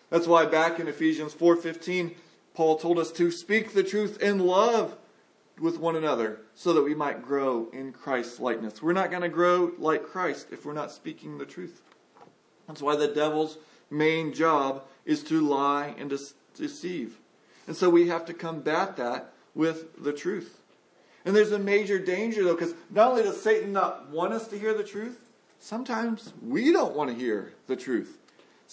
That's 0.08 0.26
why 0.26 0.46
back 0.46 0.80
in 0.80 0.88
Ephesians 0.88 1.34
4:15, 1.34 2.14
Paul 2.54 2.78
told 2.78 2.98
us 2.98 3.12
to 3.12 3.30
speak 3.30 3.74
the 3.74 3.84
truth 3.84 4.22
in 4.22 4.38
love 4.38 4.96
with 5.60 5.78
one 5.78 5.94
another 5.94 6.40
so 6.54 6.72
that 6.72 6.82
we 6.82 6.94
might 6.94 7.22
grow 7.22 7.68
in 7.70 7.92
Christ's 7.92 8.40
likeness. 8.40 8.82
We're 8.82 8.94
not 8.94 9.10
going 9.10 9.22
to 9.22 9.28
grow 9.28 9.72
like 9.78 10.06
Christ 10.06 10.46
if 10.50 10.64
we're 10.64 10.72
not 10.72 10.90
speaking 10.90 11.36
the 11.36 11.44
truth. 11.44 11.82
That's 12.68 12.82
why 12.82 12.94
the 12.94 13.08
devil's 13.08 13.58
main 13.90 14.32
job 14.32 14.84
is 15.04 15.24
to 15.24 15.40
lie 15.40 15.94
and 15.98 16.12
deceive. 16.54 17.18
And 17.66 17.74
so 17.74 17.90
we 17.90 18.08
have 18.08 18.26
to 18.26 18.34
combat 18.34 18.96
that 18.98 19.32
with 19.54 20.02
the 20.02 20.12
truth. 20.12 20.60
And 21.24 21.34
there's 21.34 21.52
a 21.52 21.58
major 21.58 21.98
danger 21.98 22.44
though, 22.44 22.54
because 22.54 22.74
not 22.90 23.10
only 23.10 23.22
does 23.24 23.42
Satan 23.42 23.72
not 23.72 24.10
want 24.10 24.32
us 24.32 24.46
to 24.48 24.58
hear 24.58 24.74
the 24.74 24.84
truth, 24.84 25.18
sometimes 25.58 26.32
we 26.42 26.72
don't 26.72 26.94
want 26.94 27.10
to 27.10 27.16
hear 27.16 27.54
the 27.66 27.76
truth. 27.76 28.18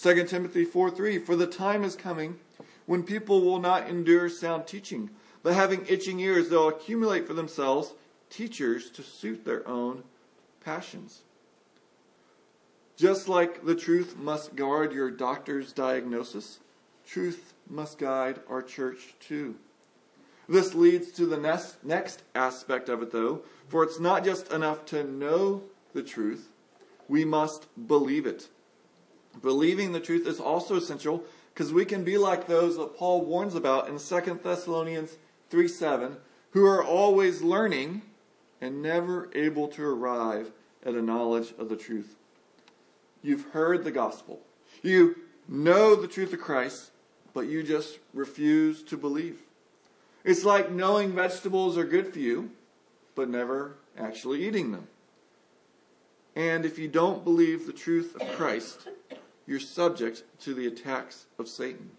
2 0.00 0.24
Timothy 0.24 0.64
4 0.64 0.90
3 0.90 1.18
For 1.18 1.34
the 1.34 1.46
time 1.46 1.82
is 1.82 1.96
coming 1.96 2.38
when 2.84 3.02
people 3.02 3.42
will 3.42 3.58
not 3.58 3.88
endure 3.88 4.28
sound 4.28 4.66
teaching, 4.66 5.10
but 5.42 5.54
having 5.54 5.86
itching 5.88 6.20
ears, 6.20 6.48
they'll 6.48 6.68
accumulate 6.68 7.26
for 7.26 7.34
themselves 7.34 7.94
teachers 8.30 8.90
to 8.90 9.02
suit 9.02 9.44
their 9.44 9.66
own 9.66 10.04
passions. 10.64 11.22
Just 12.96 13.28
like 13.28 13.64
the 13.64 13.74
truth 13.74 14.16
must 14.16 14.56
guard 14.56 14.92
your 14.92 15.10
doctor's 15.10 15.72
diagnosis, 15.72 16.60
truth 17.06 17.52
must 17.68 17.98
guide 17.98 18.40
our 18.48 18.62
church 18.62 19.14
too. 19.20 19.56
This 20.48 20.74
leads 20.74 21.10
to 21.12 21.26
the 21.26 21.36
next, 21.36 21.84
next 21.84 22.22
aspect 22.34 22.88
of 22.88 23.02
it, 23.02 23.12
though, 23.12 23.42
for 23.68 23.82
it's 23.82 24.00
not 24.00 24.24
just 24.24 24.52
enough 24.52 24.86
to 24.86 25.04
know 25.04 25.62
the 25.92 26.02
truth, 26.02 26.48
we 27.08 27.24
must 27.24 27.66
believe 27.86 28.26
it. 28.26 28.48
Believing 29.42 29.92
the 29.92 30.00
truth 30.00 30.26
is 30.26 30.40
also 30.40 30.76
essential 30.76 31.24
because 31.52 31.72
we 31.72 31.84
can 31.84 32.04
be 32.04 32.16
like 32.16 32.46
those 32.46 32.76
that 32.76 32.96
Paul 32.96 33.24
warns 33.24 33.54
about 33.54 33.88
in 33.88 33.98
2 33.98 34.40
Thessalonians 34.42 35.16
3 35.50 35.68
7, 35.68 36.16
who 36.52 36.64
are 36.64 36.84
always 36.84 37.42
learning 37.42 38.02
and 38.60 38.80
never 38.80 39.28
able 39.34 39.68
to 39.68 39.84
arrive 39.84 40.52
at 40.84 40.94
a 40.94 41.02
knowledge 41.02 41.52
of 41.58 41.68
the 41.68 41.76
truth. 41.76 42.14
You've 43.22 43.50
heard 43.50 43.84
the 43.84 43.90
gospel, 43.90 44.40
you 44.82 45.16
know 45.48 45.94
the 45.94 46.08
truth 46.08 46.32
of 46.32 46.40
Christ, 46.40 46.90
but 47.34 47.46
you 47.46 47.62
just 47.62 47.98
refuse 48.14 48.82
to 48.84 48.96
believe. 48.96 49.40
It's 50.24 50.44
like 50.44 50.70
knowing 50.70 51.12
vegetables 51.12 51.78
are 51.78 51.84
good 51.84 52.12
for 52.12 52.18
you, 52.18 52.50
but 53.14 53.28
never 53.28 53.76
actually 53.98 54.46
eating 54.46 54.72
them. 54.72 54.88
And 56.34 56.64
if 56.66 56.78
you 56.78 56.88
don't 56.88 57.24
believe 57.24 57.66
the 57.66 57.72
truth 57.72 58.14
of 58.20 58.28
Christ, 58.36 58.88
you're 59.46 59.60
subject 59.60 60.24
to 60.40 60.52
the 60.52 60.66
attacks 60.66 61.26
of 61.38 61.48
Satan. 61.48 61.90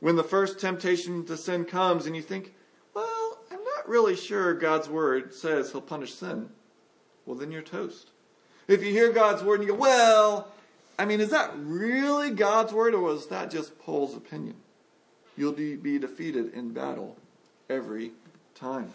When 0.00 0.16
the 0.16 0.24
first 0.24 0.60
temptation 0.60 1.24
to 1.26 1.36
sin 1.36 1.64
comes 1.64 2.06
and 2.06 2.14
you 2.14 2.22
think, 2.22 2.52
well, 2.94 3.38
I'm 3.50 3.64
not 3.64 3.88
really 3.88 4.16
sure 4.16 4.52
God's 4.52 4.88
word 4.88 5.32
says 5.32 5.72
he'll 5.72 5.80
punish 5.80 6.14
sin, 6.14 6.50
well, 7.24 7.36
then 7.36 7.50
you're 7.50 7.62
toast. 7.62 8.10
If 8.68 8.82
you 8.82 8.90
hear 8.90 9.12
God's 9.12 9.42
word 9.42 9.60
and 9.60 9.68
you 9.68 9.74
go, 9.74 9.78
well, 9.80 10.48
I 10.98 11.04
mean, 11.04 11.20
is 11.20 11.30
that 11.30 11.52
really 11.56 12.30
God's 12.30 12.72
word 12.72 12.94
or 12.94 13.00
was 13.00 13.28
that 13.28 13.50
just 13.50 13.78
Paul's 13.78 14.16
opinion? 14.16 14.56
You'll 15.36 15.52
be 15.52 15.98
defeated 15.98 16.54
in 16.54 16.72
battle 16.72 17.16
every 17.68 18.12
time. 18.54 18.92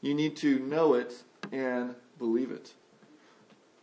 You 0.00 0.14
need 0.14 0.36
to 0.38 0.58
know 0.58 0.94
it 0.94 1.22
and 1.52 1.94
believe 2.18 2.50
it. 2.50 2.72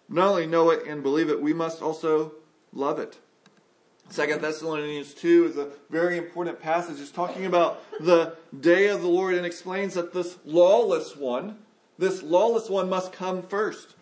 Not 0.09 0.27
only 0.27 0.45
know 0.45 0.69
it 0.69 0.85
and 0.85 1.01
believe 1.01 1.29
it, 1.29 1.41
we 1.41 1.53
must 1.53 1.81
also 1.81 2.33
love 2.73 2.99
it. 2.99 3.17
Second 4.09 4.41
Thessalonians 4.41 5.13
2 5.13 5.45
is 5.45 5.57
a 5.57 5.69
very 5.89 6.17
important 6.17 6.59
passage. 6.59 6.99
It's 6.99 7.11
talking 7.11 7.45
about 7.45 7.81
the 8.01 8.35
day 8.59 8.87
of 8.87 9.01
the 9.01 9.07
Lord 9.07 9.35
and 9.35 9.45
explains 9.45 9.93
that 9.93 10.13
this 10.13 10.37
lawless 10.43 11.15
one, 11.15 11.59
this 11.97 12.21
lawless 12.21 12.69
one 12.69 12.89
must 12.89 13.13
come 13.13 13.41
first. 13.41 13.95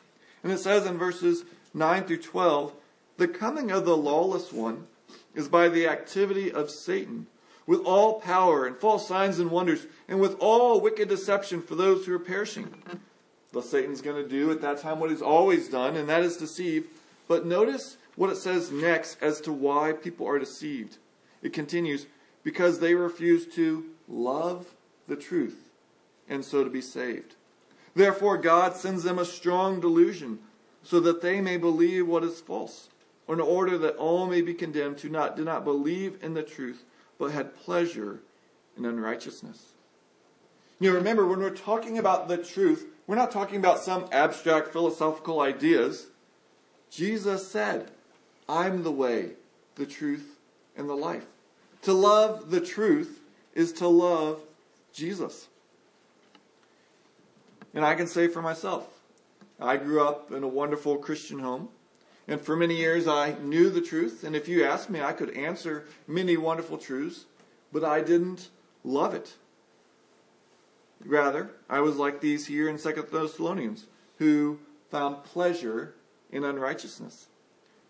And 0.43 0.51
it 0.51 0.59
says 0.59 0.85
in 0.85 0.97
verses 0.97 1.43
9 1.73 2.03
through 2.05 2.21
12, 2.21 2.73
the 3.17 3.27
coming 3.27 3.71
of 3.71 3.85
the 3.85 3.97
lawless 3.97 4.53
one 4.53 4.87
is 5.35 5.47
by 5.47 5.69
the 5.69 5.87
activity 5.87 6.51
of 6.51 6.69
Satan, 6.69 7.27
with 7.67 7.81
all 7.81 8.19
power 8.19 8.65
and 8.65 8.75
false 8.77 9.07
signs 9.07 9.39
and 9.39 9.51
wonders, 9.51 9.85
and 10.07 10.19
with 10.19 10.35
all 10.39 10.81
wicked 10.81 11.09
deception 11.09 11.61
for 11.61 11.75
those 11.75 12.05
who 12.05 12.13
are 12.13 12.19
perishing. 12.19 12.73
Thus, 13.51 13.69
Satan's 13.69 14.01
going 14.01 14.21
to 14.21 14.29
do 14.29 14.51
at 14.51 14.61
that 14.61 14.79
time 14.79 14.99
what 14.99 15.09
he's 15.09 15.21
always 15.21 15.69
done, 15.69 15.95
and 15.95 16.07
that 16.09 16.23
is 16.23 16.37
deceive. 16.37 16.87
But 17.27 17.45
notice 17.45 17.97
what 18.15 18.29
it 18.29 18.37
says 18.37 18.71
next 18.71 19.17
as 19.21 19.41
to 19.41 19.51
why 19.51 19.91
people 19.91 20.27
are 20.27 20.39
deceived. 20.39 20.97
It 21.41 21.53
continues, 21.53 22.05
because 22.43 22.79
they 22.79 22.95
refuse 22.95 23.45
to 23.55 23.85
love 24.07 24.67
the 25.07 25.15
truth, 25.15 25.69
and 26.27 26.43
so 26.43 26.63
to 26.63 26.69
be 26.69 26.81
saved. 26.81 27.35
Therefore, 27.95 28.37
God 28.37 28.75
sends 28.75 29.03
them 29.03 29.19
a 29.19 29.25
strong 29.25 29.79
delusion, 29.79 30.39
so 30.83 30.99
that 31.01 31.21
they 31.21 31.41
may 31.41 31.57
believe 31.57 32.07
what 32.07 32.23
is 32.23 32.39
false, 32.39 32.89
in 33.27 33.39
order 33.39 33.77
that 33.77 33.97
all 33.97 34.27
may 34.27 34.41
be 34.41 34.53
condemned 34.53 34.99
who 34.99 35.09
not, 35.09 35.35
did 35.35 35.45
not 35.45 35.63
believe 35.63 36.17
in 36.23 36.33
the 36.33 36.43
truth, 36.43 36.83
but 37.17 37.31
had 37.31 37.55
pleasure 37.55 38.21
in 38.77 38.85
unrighteousness. 38.85 39.73
You 40.79 40.93
remember, 40.93 41.27
when 41.27 41.39
we're 41.39 41.49
talking 41.49 41.97
about 41.97 42.27
the 42.27 42.37
truth, 42.37 42.85
we're 43.05 43.15
not 43.15 43.31
talking 43.31 43.57
about 43.57 43.79
some 43.79 44.07
abstract 44.11 44.71
philosophical 44.71 45.41
ideas. 45.41 46.07
Jesus 46.89 47.47
said, 47.47 47.91
I'm 48.47 48.83
the 48.83 48.91
way, 48.91 49.31
the 49.75 49.85
truth, 49.85 50.37
and 50.77 50.89
the 50.89 50.95
life. 50.95 51.25
To 51.83 51.93
love 51.93 52.49
the 52.49 52.61
truth 52.61 53.19
is 53.53 53.73
to 53.73 53.87
love 53.87 54.41
Jesus. 54.93 55.47
And 57.73 57.85
I 57.85 57.95
can 57.95 58.07
say 58.07 58.27
for 58.27 58.41
myself, 58.41 58.87
I 59.59 59.77
grew 59.77 60.01
up 60.01 60.31
in 60.31 60.43
a 60.43 60.47
wonderful 60.47 60.97
Christian 60.97 61.39
home. 61.39 61.69
And 62.27 62.39
for 62.39 62.55
many 62.55 62.75
years, 62.75 63.07
I 63.07 63.33
knew 63.41 63.69
the 63.69 63.81
truth. 63.81 64.23
And 64.23 64.35
if 64.35 64.47
you 64.47 64.63
asked 64.63 64.89
me, 64.89 65.01
I 65.01 65.13
could 65.13 65.31
answer 65.31 65.85
many 66.07 66.37
wonderful 66.37 66.77
truths, 66.77 67.25
but 67.71 67.83
I 67.83 68.01
didn't 68.01 68.49
love 68.83 69.13
it. 69.13 69.33
Rather, 71.03 71.51
I 71.69 71.79
was 71.81 71.97
like 71.97 72.21
these 72.21 72.47
here 72.47 72.69
in 72.69 72.77
Second 72.77 73.07
Thessalonians, 73.11 73.85
who 74.17 74.59
found 74.89 75.23
pleasure 75.23 75.95
in 76.31 76.43
unrighteousness. 76.43 77.27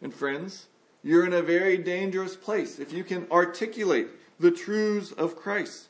And 0.01 0.13
friends, 0.13 0.67
you're 1.03 1.25
in 1.25 1.33
a 1.33 1.41
very 1.41 1.77
dangerous 1.77 2.35
place 2.35 2.79
if 2.79 2.93
you 2.93 3.03
can 3.03 3.27
articulate 3.31 4.07
the 4.39 4.51
truths 4.51 5.11
of 5.11 5.35
Christ, 5.35 5.87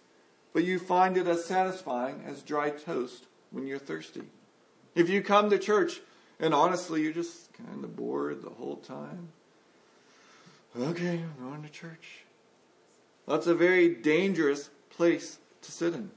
but 0.53 0.63
you 0.63 0.79
find 0.79 1.17
it 1.17 1.27
as 1.27 1.45
satisfying 1.45 2.23
as 2.25 2.41
dry 2.41 2.69
toast 2.69 3.25
when 3.51 3.67
you're 3.67 3.79
thirsty. 3.79 4.23
If 4.95 5.09
you 5.09 5.21
come 5.21 5.49
to 5.49 5.59
church 5.59 6.01
and 6.39 6.53
honestly 6.53 7.01
you're 7.01 7.13
just 7.13 7.53
kind 7.53 7.83
of 7.83 7.95
bored 7.95 8.41
the 8.41 8.49
whole 8.49 8.77
time, 8.77 9.29
okay, 10.79 11.21
I'm 11.23 11.49
going 11.49 11.63
to 11.63 11.69
church. 11.69 12.23
That's 13.27 13.47
a 13.47 13.55
very 13.55 13.93
dangerous 13.93 14.69
place 14.89 15.37
to 15.61 15.71
sit 15.71 15.93
in. 15.93 16.11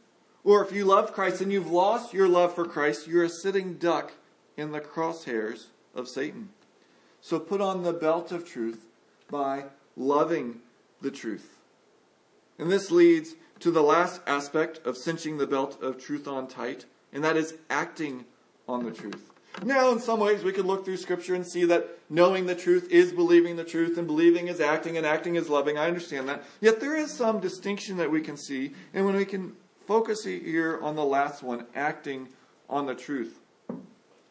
Or 0.45 0.64
if 0.64 0.72
you 0.72 0.85
love 0.85 1.12
Christ 1.12 1.41
and 1.41 1.53
you've 1.53 1.70
lost 1.70 2.12
your 2.12 2.28
love 2.28 2.55
for 2.55 2.64
Christ, 2.64 3.07
you're 3.07 3.24
a 3.24 3.28
sitting 3.28 3.74
duck 3.74 4.12
in 4.57 4.72
the 4.72 4.80
crosshairs 4.80 5.66
of 5.95 6.09
Satan. 6.09 6.49
So 7.20 7.39
put 7.39 7.61
on 7.61 7.83
the 7.83 7.93
belt 7.93 8.33
of 8.33 8.45
truth 8.45 8.87
by 9.30 9.66
loving 9.97 10.61
the 11.01 11.11
truth. 11.11 11.59
And 12.59 12.70
this 12.70 12.91
leads 12.91 13.35
to 13.61 13.70
the 13.70 13.83
last 13.83 14.20
aspect 14.26 14.85
of 14.85 14.97
cinching 14.97 15.39
the 15.39 15.47
belt 15.47 15.80
of 15.80 16.03
truth 16.03 16.26
on 16.26 16.49
tight, 16.49 16.87
and 17.12 17.22
that 17.24 17.36
is 17.36 17.54
acting 17.70 18.24
on 18.68 18.84
the 18.84 18.90
truth. 18.90 19.30
Now, 19.62 19.92
in 19.92 20.00
some 20.00 20.18
ways, 20.18 20.42
we 20.42 20.52
could 20.52 20.64
look 20.64 20.84
through 20.84 20.96
Scripture 20.96 21.34
and 21.34 21.46
see 21.46 21.64
that 21.66 21.98
knowing 22.08 22.46
the 22.46 22.54
truth 22.54 22.90
is 22.90 23.12
believing 23.12 23.56
the 23.56 23.64
truth, 23.64 23.98
and 23.98 24.06
believing 24.06 24.48
is 24.48 24.60
acting, 24.60 24.96
and 24.96 25.04
acting 25.04 25.36
is 25.36 25.48
loving. 25.48 25.76
I 25.76 25.88
understand 25.88 26.28
that. 26.28 26.42
Yet 26.60 26.80
there 26.80 26.96
is 26.96 27.12
some 27.12 27.38
distinction 27.38 27.98
that 27.98 28.10
we 28.10 28.22
can 28.22 28.36
see, 28.36 28.72
and 28.94 29.04
when 29.04 29.14
we 29.14 29.26
can 29.26 29.54
focus 29.86 30.24
here 30.24 30.78
on 30.80 30.96
the 30.96 31.04
last 31.04 31.42
one, 31.42 31.66
acting 31.74 32.28
on 32.70 32.86
the 32.86 32.94
truth. 32.94 33.38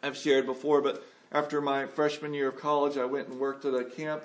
I've 0.02 0.18
shared 0.18 0.48
before, 0.48 0.82
but 0.82 1.06
after 1.32 1.62
my 1.62 1.86
freshman 1.86 2.34
year 2.34 2.50
of 2.50 2.58
college, 2.58 2.98
I 2.98 3.06
went 3.06 3.28
and 3.28 3.40
worked 3.40 3.64
at 3.66 3.76
a 3.76 3.84
camp 3.84 4.24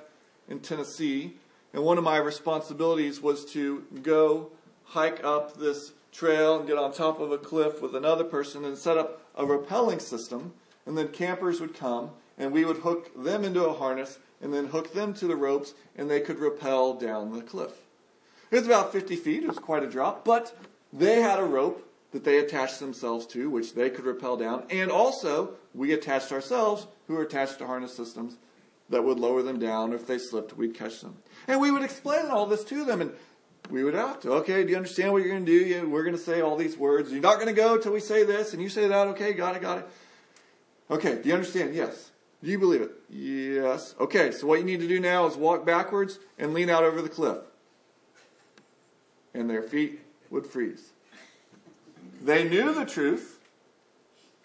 in 0.48 0.60
Tennessee. 0.60 1.34
And 1.74 1.84
one 1.84 1.98
of 1.98 2.04
my 2.04 2.16
responsibilities 2.16 3.20
was 3.20 3.44
to 3.52 3.84
go 4.02 4.50
hike 4.84 5.22
up 5.22 5.58
this 5.58 5.92
trail 6.12 6.58
and 6.58 6.66
get 6.66 6.78
on 6.78 6.92
top 6.92 7.20
of 7.20 7.32
a 7.32 7.38
cliff 7.38 7.82
with 7.82 7.94
another 7.94 8.24
person 8.24 8.64
and 8.64 8.78
set 8.78 8.98
up 8.98 9.22
a 9.34 9.44
rappelling 9.44 10.00
system. 10.00 10.52
And 10.86 10.96
then 10.96 11.08
campers 11.08 11.60
would 11.60 11.74
come 11.74 12.10
and 12.38 12.52
we 12.52 12.64
would 12.64 12.78
hook 12.78 13.10
them 13.22 13.44
into 13.44 13.64
a 13.64 13.72
harness 13.72 14.18
and 14.40 14.52
then 14.52 14.66
hook 14.66 14.92
them 14.92 15.14
to 15.14 15.26
the 15.26 15.36
ropes 15.36 15.74
and 15.96 16.10
they 16.10 16.20
could 16.20 16.38
rappel 16.38 16.94
down 16.94 17.32
the 17.32 17.42
cliff. 17.42 17.72
It 18.50 18.56
was 18.56 18.66
about 18.66 18.92
50 18.92 19.16
feet. 19.16 19.42
It 19.42 19.48
was 19.48 19.58
quite 19.58 19.82
a 19.82 19.90
drop, 19.90 20.24
but 20.24 20.56
they 20.92 21.20
had 21.20 21.38
a 21.38 21.44
rope 21.44 21.82
that 22.12 22.24
they 22.24 22.38
attached 22.38 22.78
themselves 22.78 23.26
to, 23.26 23.50
which 23.50 23.74
they 23.74 23.90
could 23.90 24.04
rappel 24.04 24.36
down. 24.36 24.64
And 24.70 24.90
also, 24.90 25.54
we 25.74 25.92
attached 25.92 26.30
ourselves, 26.32 26.86
who 27.06 27.14
were 27.14 27.22
attached 27.22 27.58
to 27.58 27.66
harness 27.66 27.94
systems 27.94 28.36
that 28.88 29.02
would 29.02 29.18
lower 29.18 29.42
them 29.42 29.58
down. 29.58 29.92
If 29.92 30.06
they 30.06 30.18
slipped, 30.18 30.56
we'd 30.56 30.74
catch 30.74 31.00
them. 31.00 31.16
And 31.48 31.60
we 31.60 31.70
would 31.70 31.82
explain 31.82 32.26
all 32.26 32.46
this 32.46 32.64
to 32.64 32.84
them. 32.84 33.00
And 33.00 33.12
we 33.70 33.84
would 33.84 33.94
act. 33.94 34.26
Okay, 34.26 34.64
do 34.64 34.70
you 34.70 34.76
understand 34.76 35.12
what 35.12 35.22
you're 35.22 35.32
going 35.32 35.44
to 35.44 35.64
do? 35.64 35.88
We're 35.88 36.04
going 36.04 36.16
to 36.16 36.22
say 36.22 36.40
all 36.40 36.56
these 36.56 36.76
words. 36.76 37.10
You're 37.12 37.20
not 37.20 37.36
going 37.36 37.48
to 37.48 37.52
go 37.52 37.74
until 37.74 37.92
we 37.92 38.00
say 38.00 38.24
this, 38.24 38.52
and 38.52 38.62
you 38.62 38.68
say 38.68 38.88
that. 38.88 39.08
Okay, 39.08 39.32
got 39.32 39.56
it, 39.56 39.62
got 39.62 39.78
it. 39.78 39.88
Okay, 40.90 41.20
do 41.20 41.28
you 41.28 41.34
understand? 41.34 41.74
Yes. 41.74 42.10
Do 42.42 42.50
you 42.50 42.58
believe 42.58 42.82
it? 42.82 42.92
Yes. 43.10 43.94
Okay, 43.98 44.30
so 44.30 44.46
what 44.46 44.58
you 44.58 44.64
need 44.64 44.80
to 44.80 44.88
do 44.88 45.00
now 45.00 45.26
is 45.26 45.36
walk 45.36 45.66
backwards 45.66 46.18
and 46.38 46.54
lean 46.54 46.70
out 46.70 46.84
over 46.84 47.02
the 47.02 47.08
cliff. 47.08 47.38
And 49.34 49.50
their 49.50 49.62
feet 49.62 50.00
would 50.30 50.46
freeze. 50.46 50.92
They 52.22 52.48
knew 52.48 52.72
the 52.72 52.86
truth. 52.86 53.40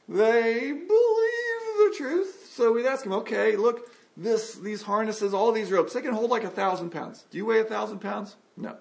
They 0.09 0.71
believed 0.71 0.87
the 0.89 1.93
truth. 1.95 2.49
So 2.51 2.73
we'd 2.73 2.85
ask 2.85 3.03
them, 3.03 3.13
okay, 3.13 3.55
look, 3.55 3.89
this, 4.17 4.55
these 4.55 4.81
harnesses, 4.81 5.33
all 5.33 5.51
these 5.51 5.71
ropes, 5.71 5.93
they 5.93 6.01
can 6.01 6.13
hold 6.13 6.31
like 6.31 6.43
a 6.43 6.49
thousand 6.49 6.89
pounds. 6.89 7.25
Do 7.29 7.37
you 7.37 7.45
weigh 7.45 7.59
a 7.59 7.63
thousand 7.63 7.99
pounds? 7.99 8.35
No. 8.57 8.77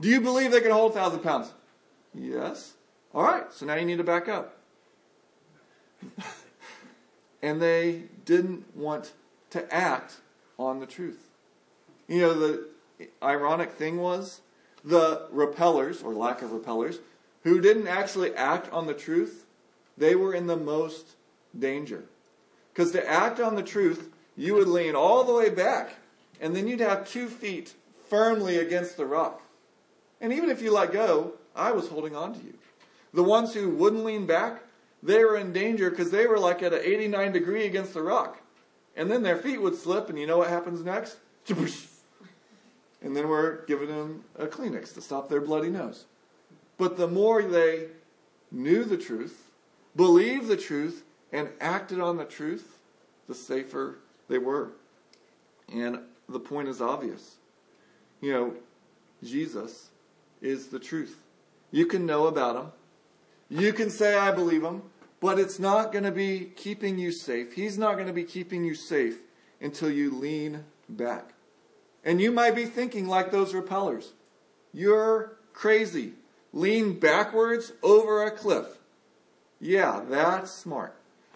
Do 0.00 0.08
you 0.08 0.20
believe 0.20 0.52
they 0.52 0.60
can 0.60 0.70
hold 0.70 0.92
a 0.92 0.94
thousand 0.94 1.20
pounds? 1.20 1.52
Yes. 2.14 2.74
All 3.14 3.22
right, 3.22 3.52
so 3.52 3.66
now 3.66 3.74
you 3.74 3.84
need 3.84 3.98
to 3.98 4.04
back 4.04 4.28
up. 4.28 4.56
and 7.42 7.60
they 7.60 8.04
didn't 8.24 8.76
want 8.76 9.12
to 9.50 9.74
act 9.74 10.16
on 10.58 10.80
the 10.80 10.86
truth. 10.86 11.28
You 12.06 12.20
know, 12.20 12.34
the 12.34 12.68
ironic 13.22 13.72
thing 13.72 13.98
was 13.98 14.40
the 14.84 15.26
rappellers, 15.32 16.02
or 16.02 16.14
lack 16.14 16.42
of 16.42 16.52
rappellers, 16.52 16.98
who 17.44 17.60
didn't 17.60 17.88
actually 17.88 18.34
act 18.34 18.72
on 18.72 18.86
the 18.86 18.94
truth, 18.94 19.44
they 19.96 20.14
were 20.14 20.34
in 20.34 20.46
the 20.46 20.56
most 20.56 21.16
danger. 21.58 22.04
Because 22.72 22.92
to 22.92 23.08
act 23.08 23.40
on 23.40 23.56
the 23.56 23.62
truth, 23.62 24.10
you 24.36 24.54
would 24.54 24.68
lean 24.68 24.94
all 24.94 25.24
the 25.24 25.32
way 25.32 25.50
back, 25.50 25.96
and 26.40 26.54
then 26.54 26.68
you'd 26.68 26.80
have 26.80 27.08
two 27.08 27.28
feet 27.28 27.74
firmly 28.08 28.56
against 28.56 28.96
the 28.96 29.06
rock. 29.06 29.42
And 30.20 30.32
even 30.32 30.50
if 30.50 30.60
you 30.62 30.72
let 30.72 30.92
go, 30.92 31.34
I 31.54 31.72
was 31.72 31.88
holding 31.88 32.16
on 32.16 32.34
to 32.34 32.40
you. 32.44 32.54
The 33.14 33.22
ones 33.22 33.54
who 33.54 33.70
wouldn't 33.70 34.04
lean 34.04 34.26
back, 34.26 34.62
they 35.02 35.24
were 35.24 35.36
in 35.36 35.52
danger 35.52 35.90
because 35.90 36.10
they 36.10 36.26
were 36.26 36.38
like 36.38 36.62
at 36.62 36.72
an 36.72 36.80
89 36.82 37.32
degree 37.32 37.66
against 37.66 37.94
the 37.94 38.02
rock. 38.02 38.40
And 38.96 39.10
then 39.10 39.22
their 39.22 39.36
feet 39.36 39.62
would 39.62 39.76
slip, 39.76 40.08
and 40.08 40.18
you 40.18 40.26
know 40.26 40.38
what 40.38 40.48
happens 40.48 40.82
next? 40.84 41.16
And 43.00 43.16
then 43.16 43.28
we're 43.28 43.64
giving 43.66 43.88
them 43.88 44.24
a 44.36 44.46
Kleenex 44.46 44.92
to 44.94 45.00
stop 45.00 45.28
their 45.28 45.40
bloody 45.40 45.70
nose. 45.70 46.06
But 46.78 46.96
the 46.96 47.06
more 47.06 47.42
they 47.42 47.86
knew 48.50 48.84
the 48.84 48.96
truth, 48.96 49.50
believed 49.94 50.48
the 50.48 50.56
truth, 50.56 51.04
and 51.32 51.48
acted 51.60 52.00
on 52.00 52.16
the 52.16 52.24
truth, 52.24 52.78
the 53.28 53.34
safer 53.34 53.98
they 54.28 54.38
were. 54.38 54.70
And 55.72 56.00
the 56.28 56.40
point 56.40 56.68
is 56.68 56.80
obvious. 56.80 57.36
You 58.20 58.32
know, 58.32 58.54
Jesus 59.22 59.90
is 60.40 60.68
the 60.68 60.78
truth. 60.78 61.18
You 61.70 61.86
can 61.86 62.06
know 62.06 62.26
about 62.26 62.56
him. 62.56 62.72
You 63.50 63.72
can 63.72 63.90
say, 63.90 64.16
I 64.16 64.30
believe 64.30 64.62
him, 64.62 64.82
but 65.20 65.38
it's 65.38 65.58
not 65.58 65.92
going 65.92 66.04
to 66.04 66.12
be 66.12 66.52
keeping 66.56 66.98
you 66.98 67.12
safe. 67.12 67.54
He's 67.54 67.78
not 67.78 67.94
going 67.94 68.06
to 68.06 68.12
be 68.12 68.24
keeping 68.24 68.64
you 68.64 68.74
safe 68.74 69.18
until 69.60 69.90
you 69.90 70.14
lean 70.14 70.64
back. 70.88 71.34
And 72.04 72.20
you 72.20 72.30
might 72.30 72.54
be 72.54 72.66
thinking 72.66 73.08
like 73.08 73.30
those 73.30 73.54
rappellers. 73.54 74.12
You're 74.72 75.38
crazy. 75.52 76.12
Lean 76.52 76.98
backwards 76.98 77.72
over 77.82 78.24
a 78.24 78.30
cliff. 78.30 78.66
Yeah, 79.60 80.02
that's 80.08 80.50
smart. 80.52 80.94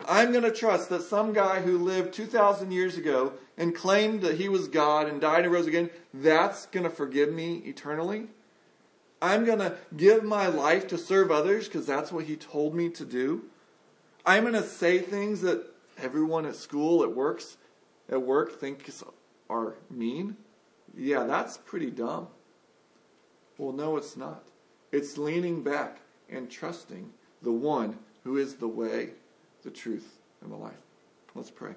I'm 0.08 0.32
going 0.32 0.44
to 0.44 0.52
trust 0.52 0.88
that 0.88 1.02
some 1.02 1.32
guy 1.32 1.60
who 1.60 1.78
lived 1.78 2.14
2,000 2.14 2.72
years 2.72 2.96
ago 2.96 3.34
and 3.56 3.74
claimed 3.74 4.22
that 4.22 4.36
he 4.36 4.48
was 4.48 4.68
God 4.68 5.08
and 5.08 5.20
died 5.20 5.44
and 5.44 5.52
rose 5.52 5.66
again, 5.66 5.90
that's 6.14 6.66
going 6.66 6.84
to 6.84 6.90
forgive 6.90 7.32
me 7.32 7.56
eternally. 7.64 8.28
I'm 9.22 9.44
going 9.44 9.60
to 9.60 9.76
give 9.96 10.24
my 10.24 10.48
life 10.48 10.88
to 10.88 10.98
serve 10.98 11.30
others 11.30 11.68
because 11.68 11.86
that's 11.86 12.10
what 12.10 12.24
he 12.24 12.34
told 12.34 12.74
me 12.74 12.88
to 12.90 13.04
do. 13.04 13.44
I'm 14.26 14.42
going 14.42 14.54
to 14.54 14.64
say 14.64 14.98
things 14.98 15.42
that 15.42 15.64
everyone 15.96 16.44
at 16.44 16.56
school, 16.56 17.04
at 17.04 17.14
works, 17.14 17.56
at 18.08 18.20
work 18.20 18.58
thinks 18.58 19.04
are 19.48 19.76
mean. 19.88 20.36
Yeah, 20.96 21.22
that's 21.24 21.56
pretty 21.56 21.90
dumb. 21.90 22.26
Well, 23.58 23.72
no, 23.72 23.96
it's 23.96 24.16
not. 24.16 24.42
It's 24.90 25.16
leaning 25.16 25.62
back 25.62 26.00
and 26.28 26.50
trusting 26.50 27.12
the 27.42 27.52
one 27.52 27.98
who 28.24 28.38
is 28.38 28.56
the 28.56 28.68
way, 28.68 29.10
the 29.62 29.70
truth, 29.70 30.18
and 30.42 30.50
the 30.50 30.56
life. 30.56 30.82
Let's 31.36 31.50
pray. 31.50 31.74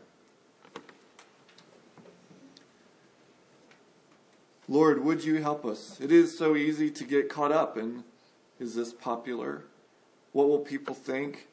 Lord, 4.68 5.04
would 5.04 5.24
you 5.24 5.42
help 5.42 5.64
us? 5.64 6.00
It 6.02 6.12
is 6.12 6.38
so 6.38 6.56
easy 6.56 6.90
to 6.90 7.04
get 7.04 7.30
caught 7.30 7.52
up 7.52 7.78
in 7.78 8.04
is 8.60 8.76
this 8.76 8.94
popular? 8.94 9.66
What 10.32 10.48
will 10.48 10.60
people 10.60 10.96
think? 10.96 11.48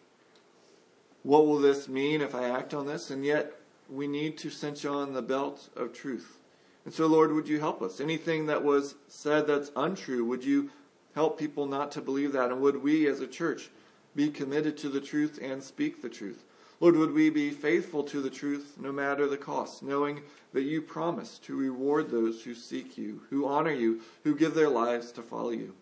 What 1.23 1.47
will 1.47 1.59
this 1.59 1.89
mean 1.89 2.21
if 2.21 2.35
I 2.35 2.49
act 2.49 2.73
on 2.73 2.87
this? 2.87 3.11
And 3.11 3.25
yet, 3.25 3.53
we 3.91 4.07
need 4.07 4.39
to 4.39 4.51
cinch 4.51 4.87
on 4.87 5.13
the 5.13 5.23
belt 5.23 5.69
of 5.77 5.93
truth. 5.93 6.39
And 6.85 6.95
so, 6.95 7.07
Lord, 7.07 7.33
would 7.33 7.49
you 7.49 7.61
help 7.61 7.83
us? 7.83 8.01
Anything 8.01 8.47
that 8.47 8.65
was 8.65 8.95
said 9.09 9.47
that's 9.47 9.71
untrue, 9.77 10.25
would 10.25 10.45
you 10.45 10.71
help 11.15 11.39
people 11.39 11.67
not 11.67 11.93
to 11.93 12.01
believe 12.01 12.33
that? 12.33 12.51
And 12.51 12.61
would 12.61 12.83
we 12.83 13.07
as 13.07 13.21
a 13.21 13.27
church 13.27 13.69
be 14.17 14.31
committed 14.31 14.77
to 14.79 14.89
the 14.89 15.01
truth 15.01 15.39
and 15.43 15.63
speak 15.63 16.03
the 16.03 16.09
truth? 16.09 16.45
Lord, 16.83 16.97
would 16.97 17.15
we 17.15 17.31
be 17.31 17.51
faithful 17.53 18.03
to 18.03 18.21
the 18.21 18.29
truth 18.29 18.75
no 18.77 18.91
matter 18.91 19.29
the 19.29 19.37
cost, 19.37 19.85
knowing 19.85 20.21
that 20.53 20.65
you 20.65 20.83
promise 20.83 21.39
to 21.45 21.55
reward 21.55 22.11
those 22.11 22.43
who 22.43 22.57
seek 22.57 22.99
you, 22.99 23.21
who 23.31 23.47
honor 23.47 23.71
you, 23.71 24.01
who 24.25 24.35
give 24.35 24.55
their 24.55 24.69
lives 24.69 25.13
to 25.13 25.23
follow 25.23 25.51
you. 25.51 25.77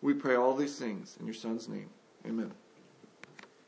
We 0.00 0.14
pray 0.14 0.34
all 0.34 0.54
these 0.56 0.78
things 0.78 1.18
in 1.20 1.26
your 1.26 1.34
Son's 1.34 1.68
name. 1.68 1.90
Amen. 2.26 2.52